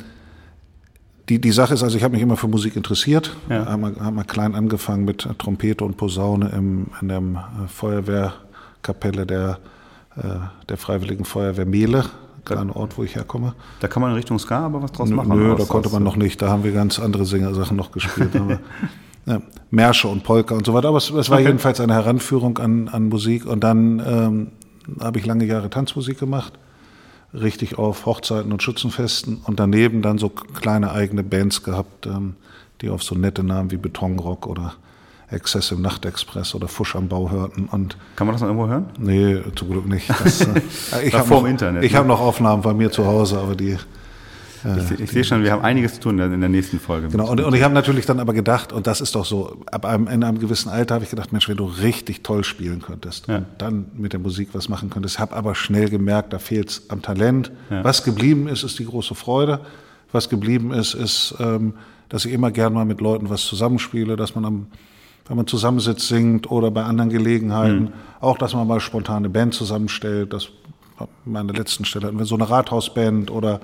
[1.28, 3.34] die, die Sache ist also, ich habe mich immer für Musik interessiert.
[3.48, 3.66] Ja.
[3.66, 9.26] Habe mal, hab mal klein angefangen mit Trompete und Posaune im, in der äh, Feuerwehrkapelle
[9.26, 9.58] der,
[10.16, 10.22] äh,
[10.68, 12.04] der Freiwilligen Feuerwehr Mehle,
[12.44, 13.54] kleiner Ort, wo ich herkomme.
[13.80, 15.36] Da kann man in Richtung Ska aber was draus machen?
[15.36, 16.40] Nö, da konnte man noch nicht.
[16.42, 18.30] Da haben wir ganz andere Sängersachen noch gespielt.
[19.26, 20.88] ja, Märsche und Polka und so weiter.
[20.88, 21.46] Aber es, es war okay.
[21.46, 23.46] jedenfalls eine Heranführung an, an Musik.
[23.46, 24.46] Und dann ähm,
[25.00, 26.52] habe ich lange Jahre Tanzmusik gemacht
[27.34, 32.36] richtig auf Hochzeiten und Schützenfesten und daneben dann so kleine eigene Bands gehabt, ähm,
[32.80, 34.74] die auf so nette Namen wie Betonrock oder
[35.34, 37.66] Exzess im Nachtexpress oder Fusch am Bau hörten.
[37.66, 38.86] Und Kann man das noch irgendwo hören?
[38.98, 40.08] Nee, zum Glück nicht.
[40.08, 40.60] Das, äh,
[41.04, 41.98] ich habe noch, Internet, ich ne?
[41.98, 43.76] hab noch Aufnahmen bei mir zu Hause, aber die
[44.64, 47.08] ich, ich sehe schon, wir haben einiges zu tun in der nächsten Folge.
[47.08, 49.84] Genau, und, und ich habe natürlich dann aber gedacht, und das ist doch so, ab
[49.84, 53.28] einem, in einem gewissen Alter habe ich gedacht, Mensch, wenn du richtig toll spielen könntest
[53.28, 53.38] ja.
[53.38, 56.90] und dann mit der Musik was machen könntest, habe aber schnell gemerkt, da fehlt es
[56.90, 57.52] am Talent.
[57.68, 57.84] Ja.
[57.84, 59.60] Was geblieben ist, ist die große Freude.
[60.12, 61.74] Was geblieben ist, ist, ähm,
[62.08, 64.66] dass ich immer gern mal mit Leuten was zusammenspiele, dass man am
[65.26, 67.84] wenn man zusammensitzt, singt oder bei anderen Gelegenheiten.
[67.84, 67.92] Mhm.
[68.20, 70.32] Auch, dass man mal spontane Band zusammenstellt.
[70.32, 70.48] Das
[71.24, 73.60] meine letzten Stelle hatten wir so eine Rathausband oder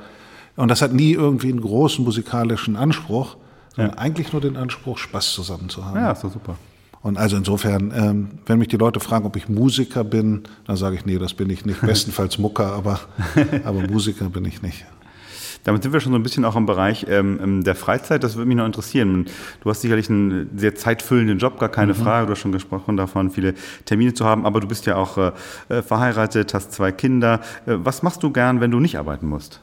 [0.56, 3.36] und das hat nie irgendwie einen großen musikalischen Anspruch,
[3.74, 4.02] sondern ja.
[4.02, 5.96] eigentlich nur den Anspruch, Spaß zusammen zu haben.
[5.96, 6.56] Ja, ist doch super.
[7.02, 10.96] Und also insofern, ähm, wenn mich die Leute fragen, ob ich Musiker bin, dann sage
[10.96, 11.80] ich, nee, das bin ich nicht.
[11.86, 13.00] Bestenfalls Mucker, aber,
[13.64, 14.84] aber Musiker bin ich nicht.
[15.64, 18.24] Damit sind wir schon so ein bisschen auch im Bereich ähm, ähm, der Freizeit.
[18.24, 19.26] Das würde mich noch interessieren.
[19.62, 21.98] Du hast sicherlich einen sehr zeitfüllenden Job, gar keine mhm.
[21.98, 22.26] Frage.
[22.26, 24.46] Du hast schon gesprochen davon, viele Termine zu haben.
[24.46, 25.32] Aber du bist ja auch äh,
[25.68, 27.40] äh verheiratet, hast zwei Kinder.
[27.66, 29.60] Äh, was machst du gern, wenn du nicht arbeiten musst?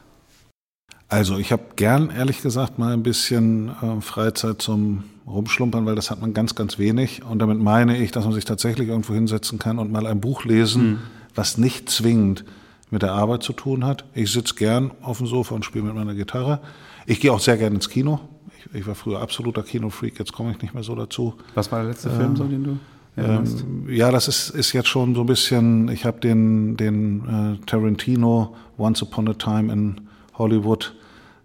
[1.09, 6.11] Also ich habe gern, ehrlich gesagt, mal ein bisschen äh, Freizeit zum Rumschlumpern, weil das
[6.11, 7.23] hat man ganz, ganz wenig.
[7.23, 10.43] Und damit meine ich, dass man sich tatsächlich irgendwo hinsetzen kann und mal ein Buch
[10.43, 10.99] lesen, mhm.
[11.33, 12.43] was nicht zwingend
[12.89, 14.05] mit der Arbeit zu tun hat.
[14.13, 16.59] Ich sitze gern auf dem Sofa und spiele mit meiner Gitarre.
[17.05, 18.19] Ich gehe auch sehr gern ins Kino.
[18.57, 21.35] Ich, ich war früher absoluter Kinofreak, jetzt komme ich nicht mehr so dazu.
[21.55, 22.77] Was war der letzte ähm, Film, so, den du?
[23.17, 27.65] Ähm, ja, das ist, ist jetzt schon so ein bisschen, ich habe den, den äh,
[27.65, 30.01] Tarantino Once Upon a Time in
[30.37, 30.93] Hollywood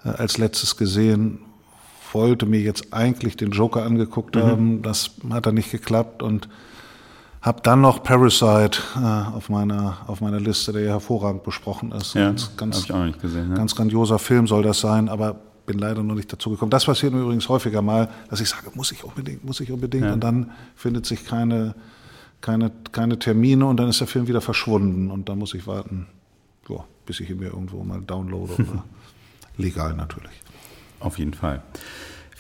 [0.05, 1.39] äh, als letztes gesehen,
[2.13, 4.43] wollte mir jetzt eigentlich den Joker angeguckt mhm.
[4.43, 6.49] haben, das hat dann nicht geklappt und
[7.43, 12.15] habe dann noch Parasite äh, auf meiner auf meiner Liste, der ja hervorragend besprochen ist.
[12.15, 13.57] Ja, ganz, ganz, ich auch nicht gesehen, ja.
[13.57, 15.35] ganz grandioser Film soll das sein, aber
[15.67, 16.71] bin leider noch nicht dazu gekommen.
[16.71, 20.05] Das passiert mir übrigens häufiger mal, dass ich sage, muss ich unbedingt, muss ich unbedingt,
[20.05, 20.13] ja.
[20.13, 21.75] und dann findet sich keine
[22.41, 26.07] keine keine Termine und dann ist der Film wieder verschwunden und dann muss ich warten,
[26.67, 28.55] so, bis ich ihn mir irgendwo mal downloade.
[28.55, 28.85] Oder
[29.57, 30.33] legal natürlich.
[31.01, 31.63] Auf jeden Fall.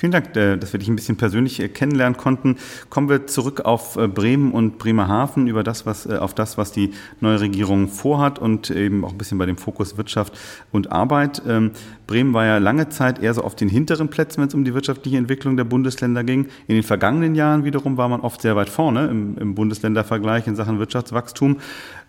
[0.03, 2.57] Vielen Dank, äh, dass wir dich ein bisschen persönlich äh, kennenlernen konnten.
[2.91, 6.91] Kommen wir zurück auf äh, Bremen und Bremerhaven, über das, was, auf das, was die
[7.21, 10.37] neue Regierung vorhat und eben auch ein bisschen bei dem Fokus Wirtschaft
[10.73, 11.43] und Arbeit.
[11.47, 11.71] Ähm,
[12.09, 14.75] Bremen war ja lange Zeit eher so auf den hinteren Plätzen, wenn es um die
[14.75, 16.47] wirtschaftliche Entwicklung der Bundesländer ging.
[16.67, 20.57] In den vergangenen Jahren wiederum war man oft sehr weit vorne im, im Bundesländervergleich in
[20.57, 21.59] Sachen Wirtschaftswachstum.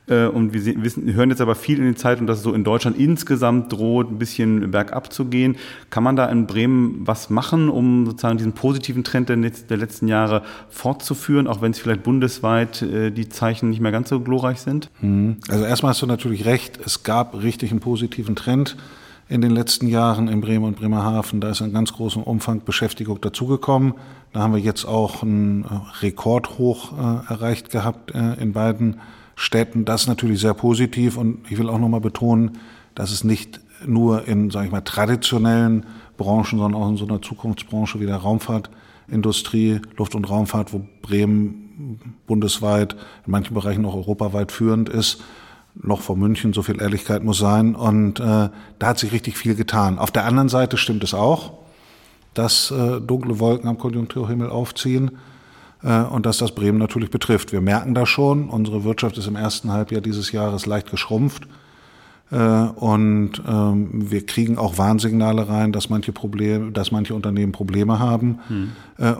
[0.07, 2.63] Äh, und wir wissen, hören jetzt aber viel in den Zeitungen, dass es so in
[2.63, 5.55] Deutschland insgesamt droht, ein bisschen bergab zu gehen.
[5.89, 10.43] Kann man da in Bremen was machen, um sozusagen diesen positiven Trend der letzten Jahre
[10.69, 14.89] fortzuführen, auch wenn es vielleicht bundesweit äh, die Zeichen nicht mehr ganz so glorreich sind?
[15.01, 15.37] Mhm.
[15.47, 18.75] Also erstmal hast du natürlich recht, es gab richtig einen positiven Trend
[19.29, 21.39] in den letzten Jahren in Bremen und Bremerhaven.
[21.39, 23.93] Da ist in ganz großem Umfang Beschäftigung dazugekommen.
[24.33, 25.67] Da haben wir jetzt auch einen äh,
[26.01, 26.91] Rekordhoch
[27.29, 28.97] erreicht gehabt in beiden
[29.35, 29.85] Städten.
[29.85, 32.59] Das ist natürlich sehr positiv und ich will auch nochmal betonen,
[32.95, 35.85] dass es nicht nur in, sage ich mal, traditionellen
[36.17, 41.99] Branchen, sondern auch in so einer Zukunftsbranche wie der Raumfahrtindustrie, Luft- und Raumfahrt, wo Bremen
[42.27, 42.93] bundesweit,
[43.25, 45.21] in manchen Bereichen auch europaweit führend ist,
[45.75, 47.75] noch vor München, so viel Ehrlichkeit muss sein.
[47.75, 49.97] Und äh, da hat sich richtig viel getan.
[49.97, 51.53] Auf der anderen Seite stimmt es auch,
[52.33, 55.17] dass äh, dunkle Wolken am Konjunkturhimmel aufziehen.
[55.83, 57.51] Äh, und dass das Bremen natürlich betrifft.
[57.51, 58.49] Wir merken das schon.
[58.49, 61.47] Unsere Wirtschaft ist im ersten Halbjahr dieses Jahres leicht geschrumpft.
[62.31, 67.99] Äh, und ähm, wir kriegen auch Warnsignale rein, dass manche Probleme, dass manche Unternehmen Probleme
[67.99, 68.39] haben.
[68.47, 68.71] Hm.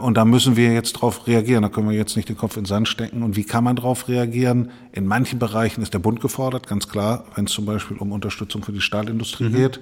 [0.01, 1.63] Und da müssen wir jetzt drauf reagieren.
[1.63, 3.23] Da können wir jetzt nicht den Kopf in den Sand stecken.
[3.23, 4.69] Und wie kann man darauf reagieren?
[4.91, 8.63] In manchen Bereichen ist der Bund gefordert, ganz klar, wenn es zum Beispiel um Unterstützung
[8.63, 9.55] für die Stahlindustrie mhm.
[9.55, 9.79] geht.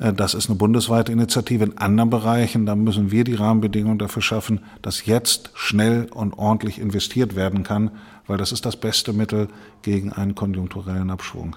[0.00, 1.64] Äh, das ist eine bundesweite Initiative.
[1.64, 6.80] In anderen Bereichen, da müssen wir die Rahmenbedingungen dafür schaffen, dass jetzt schnell und ordentlich
[6.80, 7.90] investiert werden kann,
[8.26, 9.48] weil das ist das beste Mittel
[9.82, 11.56] gegen einen konjunkturellen Abschwung.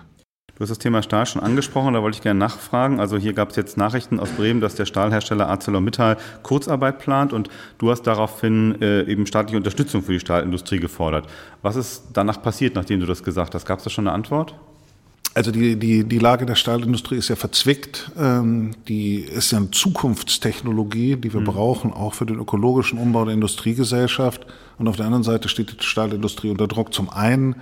[0.55, 2.99] Du hast das Thema Stahl schon angesprochen, da wollte ich gerne nachfragen.
[2.99, 7.49] Also hier gab es jetzt Nachrichten aus Bremen, dass der Stahlhersteller ArcelorMittal Kurzarbeit plant und
[7.79, 11.25] du hast daraufhin äh, eben staatliche Unterstützung für die Stahlindustrie gefordert.
[11.63, 13.65] Was ist danach passiert, nachdem du das gesagt hast?
[13.65, 14.53] Gab es da schon eine Antwort?
[15.35, 18.11] Also die, die, die Lage der Stahlindustrie ist ja verzwickt.
[18.17, 21.45] Ähm, die ist ja eine Zukunftstechnologie, die wir mhm.
[21.45, 24.45] brauchen, auch für den ökologischen Umbau der Industriegesellschaft.
[24.77, 26.93] Und auf der anderen Seite steht die Stahlindustrie unter Druck.
[26.93, 27.55] Zum einen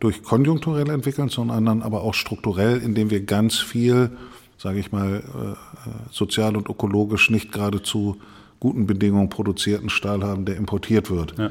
[0.00, 4.10] durch konjunkturelle Entwicklung, zum anderen aber auch strukturell, indem wir ganz viel,
[4.58, 8.18] sage ich mal, äh, sozial und ökologisch nicht gerade zu
[8.60, 11.34] guten Bedingungen produzierten Stahl haben, der importiert wird.
[11.38, 11.50] Ja.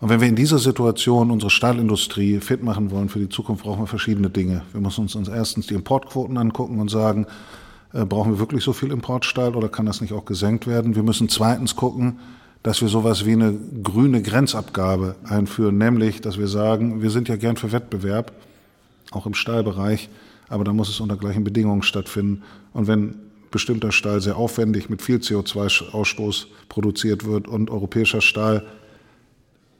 [0.00, 3.82] Und wenn wir in dieser Situation unsere Stahlindustrie fit machen wollen für die Zukunft, brauchen
[3.82, 4.62] wir verschiedene Dinge.
[4.72, 7.26] Wir müssen uns erstens die Importquoten angucken und sagen,
[7.92, 10.94] äh, brauchen wir wirklich so viel Importstahl oder kann das nicht auch gesenkt werden?
[10.94, 12.20] Wir müssen zweitens gucken,
[12.62, 17.36] dass wir sowas wie eine grüne Grenzabgabe einführen, nämlich, dass wir sagen, wir sind ja
[17.36, 18.32] gern für Wettbewerb,
[19.10, 20.10] auch im Stahlbereich,
[20.48, 22.42] aber da muss es unter gleichen Bedingungen stattfinden.
[22.72, 23.14] Und wenn
[23.50, 28.66] bestimmter Stahl sehr aufwendig mit viel CO2-Ausstoß produziert wird und europäischer Stahl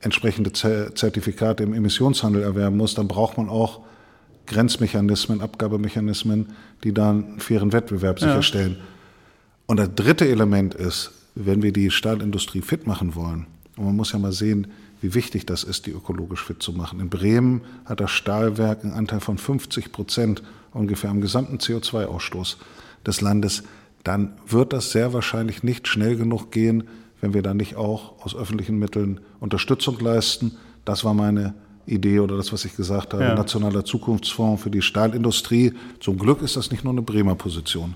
[0.00, 3.80] entsprechende Zertifikate im Emissionshandel erwerben muss, dann braucht man auch
[4.46, 6.48] Grenzmechanismen, Abgabemechanismen,
[6.84, 8.76] die dann einen fairen Wettbewerb sicherstellen.
[8.78, 8.84] Ja.
[9.66, 14.12] Und das dritte Element ist, wenn wir die Stahlindustrie fit machen wollen, und man muss
[14.12, 14.68] ja mal sehen,
[15.00, 16.98] wie wichtig das ist, die ökologisch fit zu machen.
[16.98, 22.56] In Bremen hat das Stahlwerk einen Anteil von 50 Prozent ungefähr am gesamten CO2-Ausstoß
[23.06, 23.62] des Landes.
[24.02, 26.88] Dann wird das sehr wahrscheinlich nicht schnell genug gehen,
[27.20, 30.56] wenn wir da nicht auch aus öffentlichen Mitteln Unterstützung leisten.
[30.84, 31.54] Das war meine
[31.86, 33.34] Idee oder das, was ich gesagt habe, ja.
[33.34, 35.72] Nationaler Zukunftsfonds für die Stahlindustrie.
[36.00, 37.94] Zum Glück ist das nicht nur eine Bremer Position,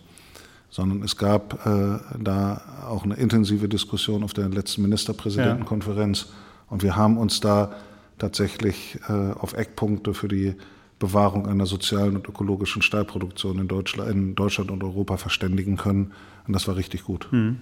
[0.70, 6.26] sondern es gab äh, da auch eine intensive Diskussion auf der letzten Ministerpräsidentenkonferenz.
[6.28, 6.34] Ja.
[6.70, 7.72] Und wir haben uns da
[8.18, 10.54] tatsächlich äh, auf Eckpunkte für die
[10.98, 16.12] Bewahrung einer sozialen und ökologischen Stahlproduktion in Deutschland, in Deutschland und Europa verständigen können.
[16.46, 17.28] Und das war richtig gut.
[17.32, 17.58] Mhm.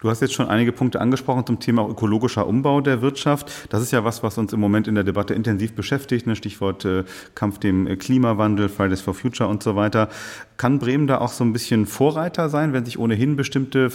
[0.00, 3.50] Du hast jetzt schon einige Punkte angesprochen zum Thema ökologischer Umbau der Wirtschaft.
[3.68, 6.26] Das ist ja was, was uns im Moment in der Debatte intensiv beschäftigt.
[6.26, 6.36] Ne?
[6.36, 10.08] Stichwort äh, Kampf dem äh, Klimawandel, Fridays for Future und so weiter.
[10.56, 13.90] Kann Bremen da auch so ein bisschen Vorreiter sein, wenn sich ohnehin bestimmte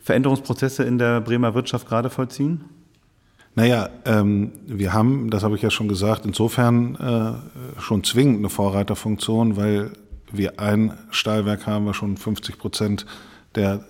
[0.00, 2.64] Veränderungsprozesse in der Bremer Wirtschaft gerade vollziehen?
[3.56, 8.48] Naja, ähm, wir haben, das habe ich ja schon gesagt, insofern äh, schon zwingend eine
[8.48, 9.90] Vorreiterfunktion, weil
[10.30, 13.06] wir ein Stahlwerk haben, was schon 50 Prozent
[13.56, 13.84] der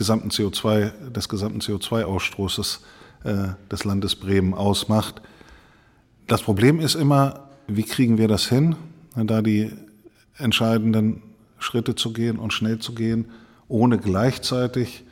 [0.00, 2.78] gesamten CO2, des gesamten CO2-Ausstoßes
[3.24, 5.20] äh, des Landes Bremen ausmacht.
[6.26, 8.76] Das Problem ist immer, wie kriegen wir das hin,
[9.14, 9.70] da die
[10.38, 11.20] entscheidenden
[11.58, 13.26] Schritte zu gehen und schnell zu gehen,
[13.68, 15.04] ohne gleichzeitig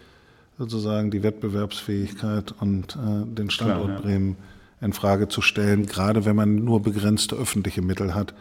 [0.57, 4.01] sozusagen die Wettbewerbsfähigkeit und äh, den Standort Klar, ja.
[4.01, 4.37] Bremen
[4.81, 8.33] in Frage zu stellen, gerade wenn man nur begrenzte öffentliche Mittel hat.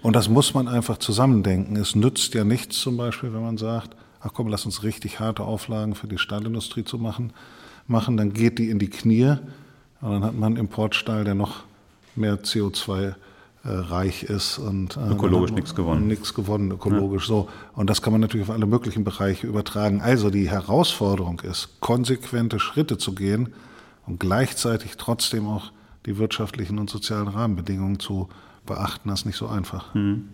[0.00, 1.76] Und das muss man einfach zusammendenken.
[1.76, 5.44] Es nützt ja nichts zum Beispiel, wenn man sagt, ach komm, lass uns richtig harte
[5.44, 7.32] Auflagen für die Stahlindustrie zu machen,
[7.86, 9.36] machen, dann geht die in die Knie
[10.00, 11.64] und dann hat man Importstahl, der noch
[12.16, 13.14] mehr CO2
[13.62, 16.06] äh, reich ist und äh, ökologisch nichts gewonnen.
[16.06, 17.34] Nichts gewonnen, ökologisch ja.
[17.34, 17.48] so.
[17.74, 20.00] Und das kann man natürlich auf alle möglichen Bereiche übertragen.
[20.00, 23.52] Also die Herausforderung ist, konsequente Schritte zu gehen
[24.06, 25.72] und gleichzeitig trotzdem auch
[26.06, 28.28] die wirtschaftlichen und sozialen Rahmenbedingungen zu
[28.64, 29.10] beachten.
[29.10, 29.94] Das ist nicht so einfach.
[29.94, 30.28] Mhm.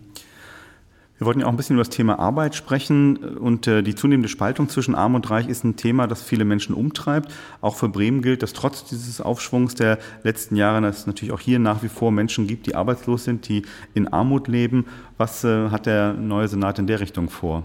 [1.17, 4.29] Wir wollten ja auch ein bisschen über das Thema Arbeit sprechen und äh, die zunehmende
[4.29, 7.33] Spaltung zwischen Arm und Reich ist ein Thema, das viele Menschen umtreibt.
[7.59, 11.57] Auch für Bremen gilt, dass trotz dieses Aufschwungs der letzten Jahre es natürlich auch hier
[11.57, 13.63] nach wie vor Menschen gibt, die arbeitslos sind, die
[13.95, 14.85] in Armut leben.
[15.17, 17.63] Was äh, hat der neue Senat in der Richtung vor?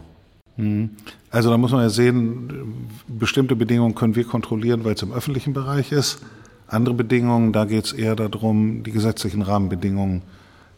[0.57, 0.91] Mhm.
[1.31, 5.53] Also da muss man ja sehen, bestimmte Bedingungen können wir kontrollieren, weil es im öffentlichen
[5.53, 6.23] Bereich ist.
[6.69, 10.23] Andere Bedingungen, da geht es eher darum, die gesetzlichen Rahmenbedingungen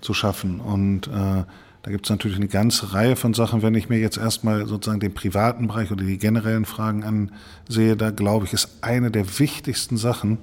[0.01, 0.59] zu schaffen.
[0.59, 1.45] Und äh,
[1.85, 3.61] da gibt es natürlich eine ganze Reihe von Sachen.
[3.61, 8.11] Wenn ich mir jetzt erstmal sozusagen den privaten Bereich oder die generellen Fragen ansehe, da
[8.11, 10.39] glaube ich, ist eine der wichtigsten Sachen,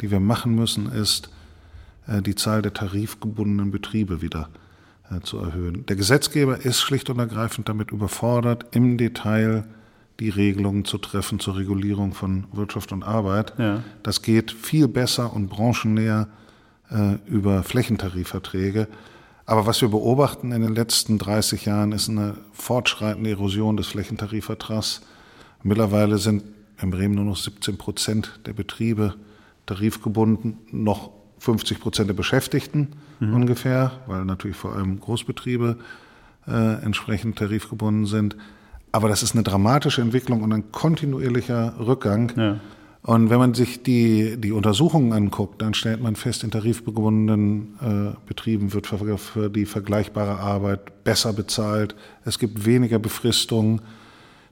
[0.00, 1.30] die wir machen müssen, ist,
[2.06, 4.48] äh, die Zahl der tarifgebundenen Betriebe wieder
[5.10, 5.84] äh, zu erhöhen.
[5.86, 9.64] Der Gesetzgeber ist schlicht und ergreifend damit überfordert, im Detail
[10.20, 13.54] die Regelungen zu treffen zur Regulierung von Wirtschaft und Arbeit.
[13.58, 13.82] Ja.
[14.04, 16.28] Das geht viel besser und branchennäher
[16.88, 18.86] äh, über Flächentarifverträge.
[19.46, 25.02] Aber was wir beobachten in den letzten 30 Jahren ist eine fortschreitende Erosion des Flächentarifvertrags.
[25.62, 26.44] Mittlerweile sind
[26.80, 29.14] in Bremen nur noch 17 Prozent der Betriebe
[29.66, 33.34] tarifgebunden, noch 50 Prozent der Beschäftigten mhm.
[33.34, 35.76] ungefähr, weil natürlich vor allem Großbetriebe
[36.46, 38.36] äh, entsprechend tarifgebunden sind.
[38.92, 42.32] Aber das ist eine dramatische Entwicklung und ein kontinuierlicher Rückgang.
[42.36, 42.60] Ja.
[43.06, 48.16] Und wenn man sich die, die Untersuchungen anguckt, dann stellt man fest, in tarifgebundenen äh,
[48.26, 51.94] Betrieben wird für, für, die vergleichbare Arbeit besser bezahlt.
[52.24, 53.82] Es gibt weniger Befristungen.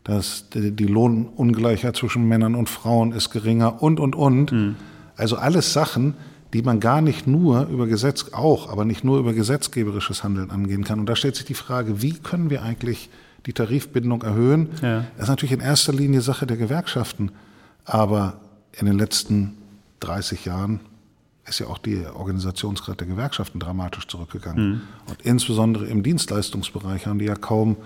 [0.04, 4.52] Das, die, die Lohnungleichheit zwischen Männern und Frauen ist geringer und, und, und.
[4.52, 4.76] Mhm.
[5.16, 6.12] Also alles Sachen,
[6.52, 10.84] die man gar nicht nur über Gesetz, auch, aber nicht nur über gesetzgeberisches Handeln angehen
[10.84, 11.00] kann.
[11.00, 13.08] Und da stellt sich die Frage, wie können wir eigentlich
[13.46, 14.68] die Tarifbindung erhöhen?
[14.82, 15.06] Ja.
[15.16, 17.30] Das ist natürlich in erster Linie Sache der Gewerkschaften.
[17.84, 18.40] Aber
[18.72, 19.58] in den letzten
[20.00, 20.80] 30 Jahren
[21.46, 24.68] ist ja auch die Organisationsgrad der Gewerkschaften dramatisch zurückgegangen.
[24.68, 24.80] Mhm.
[25.08, 27.76] Und insbesondere im Dienstleistungsbereich haben die ja kaum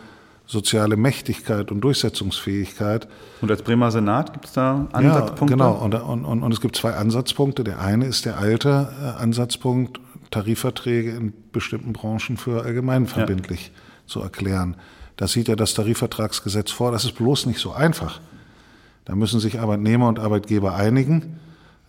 [0.46, 3.08] soziale Mächtigkeit und Durchsetzungsfähigkeit.
[3.40, 5.56] Und als Bremer Senat gibt es da Ansatzpunkte?
[5.58, 5.84] Ja, genau.
[5.84, 7.64] Und, und, und, und, es gibt zwei Ansatzpunkte.
[7.64, 14.06] Der eine ist der alte äh, Ansatzpunkt, Tarifverträge in bestimmten Branchen für allgemeinverbindlich ja.
[14.06, 14.76] zu erklären.
[15.16, 16.92] Das sieht ja das Tarifvertragsgesetz vor.
[16.92, 18.20] Das ist bloß nicht so einfach.
[19.06, 21.38] Da müssen sich Arbeitnehmer und Arbeitgeber einigen.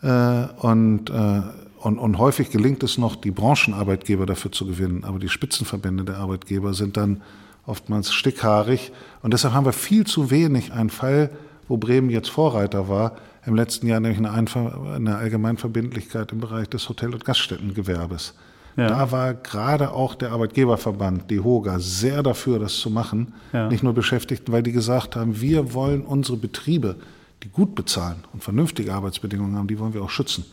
[0.02, 1.42] Äh, und, äh,
[1.80, 5.04] und, und häufig gelingt es noch, die Branchenarbeitgeber dafür zu gewinnen.
[5.04, 7.22] Aber die Spitzenverbände der Arbeitgeber sind dann
[7.66, 8.92] oftmals stickhaarig.
[9.22, 11.32] Und deshalb haben wir viel zu wenig einen Fall,
[11.68, 16.70] wo Bremen jetzt Vorreiter war, im letzten Jahr nämlich eine, Einver eine Allgemeinverbindlichkeit im Bereich
[16.70, 18.36] des Hotel- und Gaststättengewerbes.
[18.78, 18.88] Ja.
[18.88, 23.34] Da war gerade auch der Arbeitgeberverband, die HOGA, sehr dafür, das zu machen.
[23.52, 23.68] Ja.
[23.68, 26.96] Nicht nur Beschäftigten, weil die gesagt haben, wir wollen unsere Betriebe,
[27.44, 30.46] die gut bezahlen und vernünftige Arbeitsbedingungen haben, die wollen wir auch schützen.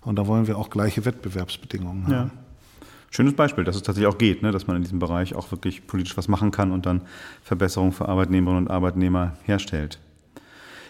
[0.00, 2.30] Und da wollen wir auch gleiche Wettbewerbsbedingungen haben.
[3.10, 4.52] Schönes Beispiel, dass es tatsächlich auch geht, ne?
[4.52, 7.02] dass man in diesem Bereich auch wirklich politisch was machen kann und dann
[7.42, 9.98] Verbesserungen für Arbeitnehmerinnen und Arbeitnehmer herstellt.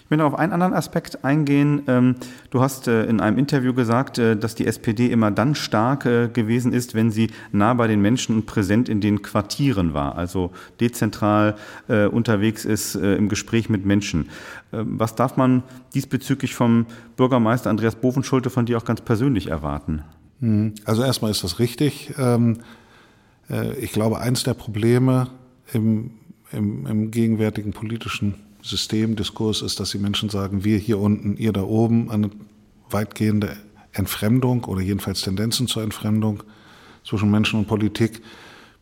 [0.07, 1.83] Ich möchte auf einen anderen Aspekt eingehen.
[1.89, 2.15] Ähm,
[2.51, 6.29] du hast äh, in einem Interview gesagt, äh, dass die SPD immer dann stark äh,
[6.29, 10.53] gewesen ist, wenn sie nah bei den Menschen und präsent in den Quartieren war, also
[10.79, 11.57] dezentral
[11.89, 14.29] unterwegs ist im Gespräch mit Menschen.
[14.73, 15.65] Ähm, was darf man
[15.95, 20.03] diesbezüglich vom Bürgermeister Andreas Bovenschulte von dir auch ganz persönlich erwarten?
[20.41, 20.75] Hm.
[20.85, 22.15] Also erstmal ist das richtig.
[22.19, 22.59] Ähm,
[23.81, 25.29] ich glaube, eins der Probleme
[25.73, 26.13] im,
[26.53, 28.35] im, im gegenwärtigen politischen
[28.67, 32.31] Systemdiskurs ist, dass die Menschen sagen, wir hier unten, ihr da oben, eine
[32.91, 33.57] weitgehende
[33.93, 36.43] Entfremdung oder jedenfalls Tendenzen zur Entfremdung
[37.05, 38.23] zwischen Menschen und Politik.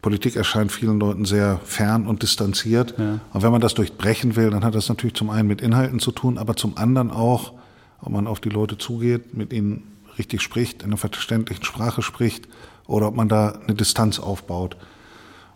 [0.03, 2.95] Politik erscheint vielen Leuten sehr fern und distanziert.
[2.99, 3.21] Ja.
[3.33, 6.13] Und wenn man das durchbrechen will, dann hat das natürlich zum einen mit Inhalten zu
[6.13, 7.53] tun, aber zum anderen auch,
[8.01, 9.83] ob man auf die Leute zugeht, mit ihnen
[10.19, 12.49] richtig spricht, in einer verständlichen Sprache spricht
[12.87, 14.77] oder ob man da eine Distanz aufbaut.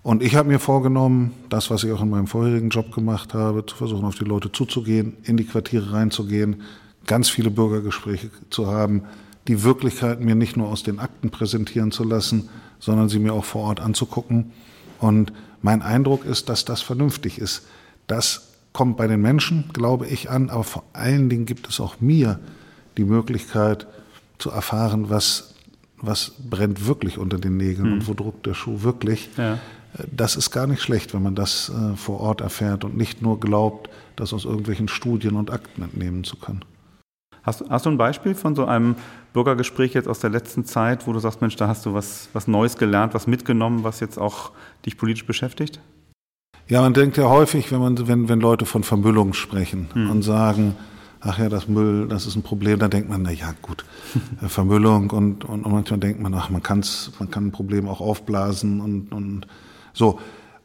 [0.03, 3.67] Und ich habe mir vorgenommen, das, was ich auch in meinem vorherigen Job gemacht habe,
[3.67, 6.63] zu versuchen, auf die Leute zuzugehen, in die Quartiere reinzugehen,
[7.07, 9.03] ganz viele Bürgergespräche zu haben,
[9.49, 13.45] die Wirklichkeit mir nicht nur aus den Akten präsentieren zu lassen, sondern sie mir auch
[13.45, 14.53] vor Ort anzugucken.
[15.01, 15.33] Und
[15.63, 17.67] mein Eindruck ist, dass das vernünftig ist.
[18.07, 22.01] Das kommt bei den Menschen, glaube ich, an, aber vor allen Dingen gibt es auch
[22.01, 22.39] mir
[22.97, 23.87] die Möglichkeit
[24.39, 25.55] zu erfahren, was,
[25.97, 27.93] was brennt wirklich unter den Nägeln hm.
[27.95, 29.31] und wo druckt der Schuh wirklich.
[29.37, 29.59] Ja
[30.11, 33.41] das ist gar nicht schlecht, wenn man das äh, vor Ort erfährt und nicht nur
[33.41, 36.65] glaubt, das aus irgendwelchen Studien und Akten entnehmen zu können.
[37.43, 38.97] Hast, hast, du ein Beispiel von so einem
[39.33, 42.47] Bürgergespräch jetzt aus der letzten Zeit, wo du sagst, Mensch, da hast du was, was
[42.47, 44.51] Neues gelernt, was mitgenommen, was jetzt auch
[44.85, 45.81] dich politisch beschäftigt?
[46.67, 50.11] Ja, man denkt ja häufig, wenn, man, wenn, wenn Leute von Vermüllung sprechen hm.
[50.11, 50.77] und sagen,
[51.21, 53.85] ach ja, das Müll, das ist ein Problem, dann denkt man, na ja, gut,
[54.47, 58.01] Vermüllung und, und, und manchmal denkt man, ach, man, kann's, man kann ein Problem auch
[58.01, 59.47] aufblasen und, und
[59.93, 60.19] so.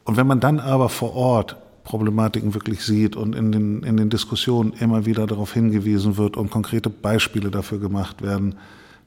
[0.04, 4.10] Und wenn man dann aber vor Ort Problematiken wirklich sieht und in den, in den
[4.10, 8.56] Diskussionen immer wieder darauf hingewiesen wird und konkrete Beispiele dafür gemacht werden,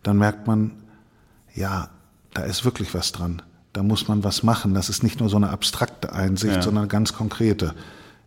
[0.02, 0.72] dann merkt man,
[1.54, 1.88] ja,
[2.34, 3.42] da ist wirklich was dran.
[3.72, 4.74] Da muss man was machen.
[4.74, 6.62] Das ist nicht nur so eine abstrakte Einsicht, ja.
[6.62, 7.74] sondern ganz konkrete.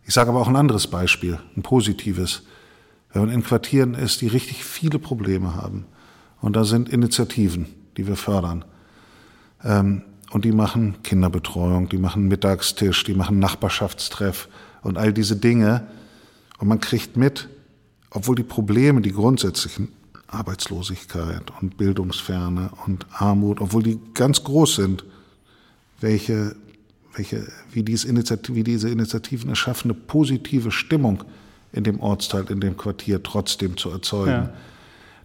[0.04, 2.42] Ich sage aber auch ein anderes Beispiel, ein positives.
[3.12, 5.86] Wenn man in Quartieren ist, die richtig viele Probleme haben,
[6.40, 8.64] und da sind Initiativen, die wir fördern,
[9.62, 14.48] ähm, und die machen Kinderbetreuung, die machen Mittagstisch, die machen Nachbarschaftstreff
[14.82, 15.86] und all diese Dinge.
[16.58, 17.48] Und man kriegt mit,
[18.10, 19.88] obwohl die Probleme, die grundsätzlichen
[20.28, 25.04] Arbeitslosigkeit und Bildungsferne und Armut, obwohl die ganz groß sind,
[26.00, 26.54] welche,
[27.14, 31.24] welche, wie, diese Initiative, wie diese Initiativen es schaffen, eine positive Stimmung
[31.72, 34.30] in dem Ortsteil, in dem Quartier trotzdem zu erzeugen.
[34.30, 34.52] Ja.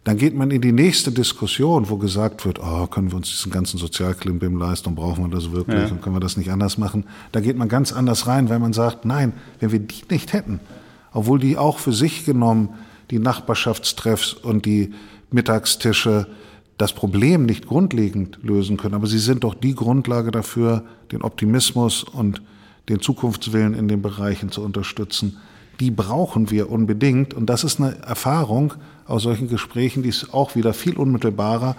[0.05, 3.51] Dann geht man in die nächste Diskussion, wo gesagt wird, oh, können wir uns diesen
[3.51, 5.87] ganzen Sozialklimbim leisten und brauchen wir das wirklich ja.
[5.87, 7.05] und können wir das nicht anders machen.
[7.31, 10.59] Da geht man ganz anders rein, weil man sagt, nein, wenn wir die nicht hätten,
[11.11, 12.69] obwohl die auch für sich genommen
[13.09, 14.93] die Nachbarschaftstreffs und die
[15.31, 16.27] Mittagstische
[16.77, 22.03] das Problem nicht grundlegend lösen können, aber sie sind doch die Grundlage dafür, den Optimismus
[22.03, 22.43] und
[22.89, 25.37] den Zukunftswillen in den Bereichen zu unterstützen
[25.79, 27.33] die brauchen wir unbedingt.
[27.33, 28.73] Und das ist eine Erfahrung
[29.07, 31.75] aus solchen Gesprächen, die ist auch wieder viel unmittelbarer,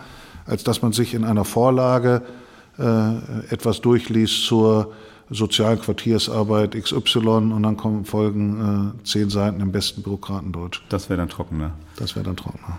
[0.47, 2.23] als dass man sich in einer Vorlage
[2.79, 2.83] äh,
[3.51, 4.93] etwas durchliest zur
[5.31, 10.83] sozialen Quartiersarbeit XY und dann kommen folgen äh, zehn Seiten im besten Bürokratendeutsch.
[10.89, 11.73] Das wäre dann trockener.
[11.97, 12.79] Das wäre dann trockener.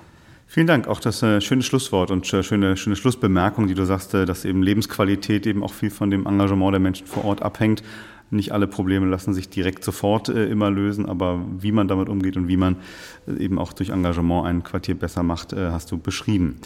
[0.49, 0.87] Vielen Dank.
[0.87, 4.45] Auch das äh, schöne Schlusswort und äh, schöne, schöne Schlussbemerkung, die du sagst, äh, dass
[4.45, 7.83] eben Lebensqualität eben auch viel von dem Engagement der Menschen vor Ort abhängt.
[8.29, 12.35] Nicht alle Probleme lassen sich direkt sofort äh, immer lösen, aber wie man damit umgeht
[12.35, 12.75] und wie man
[13.25, 16.57] äh, eben auch durch Engagement ein Quartier besser macht, äh, hast du beschrieben.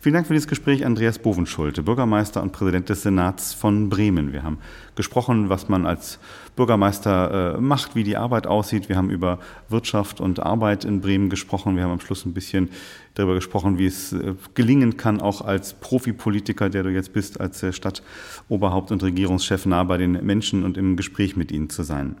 [0.00, 4.32] Vielen Dank für dieses Gespräch, Andreas Bovenschulte, Bürgermeister und Präsident des Senats von Bremen.
[4.32, 4.58] Wir haben
[4.94, 6.20] gesprochen, was man als
[6.54, 8.88] Bürgermeister äh, macht, wie die Arbeit aussieht.
[8.88, 9.38] Wir haben über
[9.68, 11.76] Wirtschaft und Arbeit in Bremen gesprochen.
[11.76, 12.70] Wir haben am Schluss ein bisschen
[13.14, 17.62] darüber gesprochen, wie es äh, gelingen kann, auch als Profipolitiker, der du jetzt bist, als
[17.62, 22.16] äh, Stadtoberhaupt und Regierungschef nah bei den Menschen und im Gespräch mit ihnen zu sein.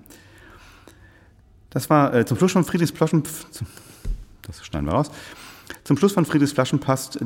[1.70, 3.22] Das war äh, zum Schluss von Friedrichs Ploschen.
[4.42, 5.10] Das schneiden wir raus.
[5.84, 7.18] Zum Schluss von Friedrichs Flaschenpost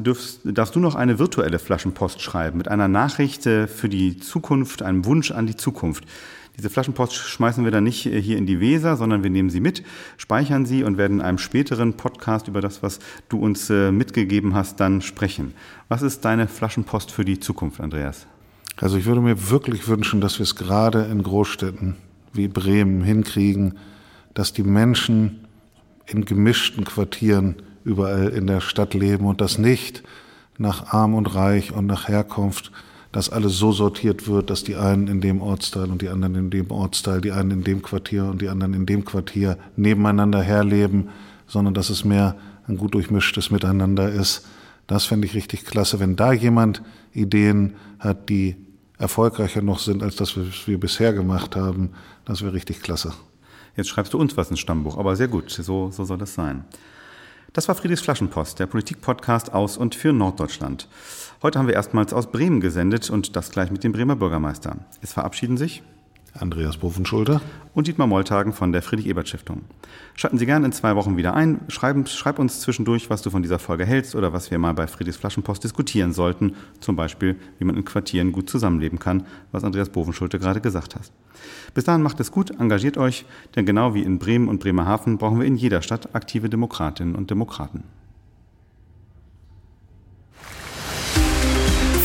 [0.44, 5.30] darfst du noch eine virtuelle Flaschenpost schreiben mit einer Nachricht für die Zukunft, einem Wunsch
[5.30, 6.04] an die Zukunft.
[6.56, 9.82] Diese Flaschenpost schmeißen wir dann nicht hier in die Weser, sondern wir nehmen sie mit,
[10.18, 12.98] speichern sie und werden in einem späteren Podcast über das, was
[13.30, 15.54] du uns äh, mitgegeben hast, dann sprechen.
[15.88, 18.26] Was ist deine Flaschenpost für die Zukunft, Andreas?
[18.76, 21.96] Also ich würde mir wirklich wünschen, dass wir es gerade in Großstädten
[22.32, 23.78] wie Bremen hinkriegen,
[24.34, 25.46] dass die Menschen
[26.06, 30.02] in gemischten Quartieren überall in der Stadt leben und das nicht
[30.58, 32.72] nach Arm und Reich und nach Herkunft
[33.12, 36.50] dass alles so sortiert wird, dass die einen in dem Ortsteil und die anderen in
[36.50, 41.10] dem Ortsteil, die einen in dem Quartier und die anderen in dem Quartier nebeneinander herleben,
[41.46, 42.36] sondern dass es mehr
[42.66, 44.46] ein gut durchmischtes Miteinander ist.
[44.86, 46.82] Das fände ich richtig klasse, wenn da jemand
[47.12, 48.56] Ideen hat, die
[48.98, 51.90] erfolgreicher noch sind als das, was wir bisher gemacht haben.
[52.24, 53.12] Das wäre richtig klasse.
[53.76, 56.64] Jetzt schreibst du uns was ins Stammbuch, aber sehr gut, so, so soll es sein.
[57.52, 60.88] Das war Friedrichs Flaschenpost, der Politikpodcast aus und für Norddeutschland.
[61.42, 64.76] Heute haben wir erstmals aus Bremen gesendet und das gleich mit dem Bremer Bürgermeister.
[65.00, 65.82] Es verabschieden sich
[66.34, 67.40] Andreas Bofenschulter
[67.74, 69.62] und Dietmar Molltagen von der Friedrich-Ebert-Stiftung.
[70.14, 71.60] Schalten Sie gerne in zwei Wochen wieder ein.
[71.66, 74.86] Schreiben, schreib uns zwischendurch, was du von dieser Folge hältst oder was wir mal bei
[74.86, 76.54] Friedrichs Flaschenpost diskutieren sollten.
[76.78, 81.10] Zum Beispiel, wie man in Quartieren gut zusammenleben kann, was Andreas Bovenschulte gerade gesagt hat.
[81.74, 83.24] Bis dahin macht es gut, engagiert euch,
[83.56, 87.32] denn genau wie in Bremen und Bremerhaven brauchen wir in jeder Stadt aktive Demokratinnen und
[87.32, 87.82] Demokraten.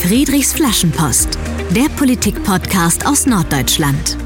[0.08, 1.38] Friedrichs Flaschenpost,
[1.72, 4.18] der Politik-Podcast aus Norddeutschland.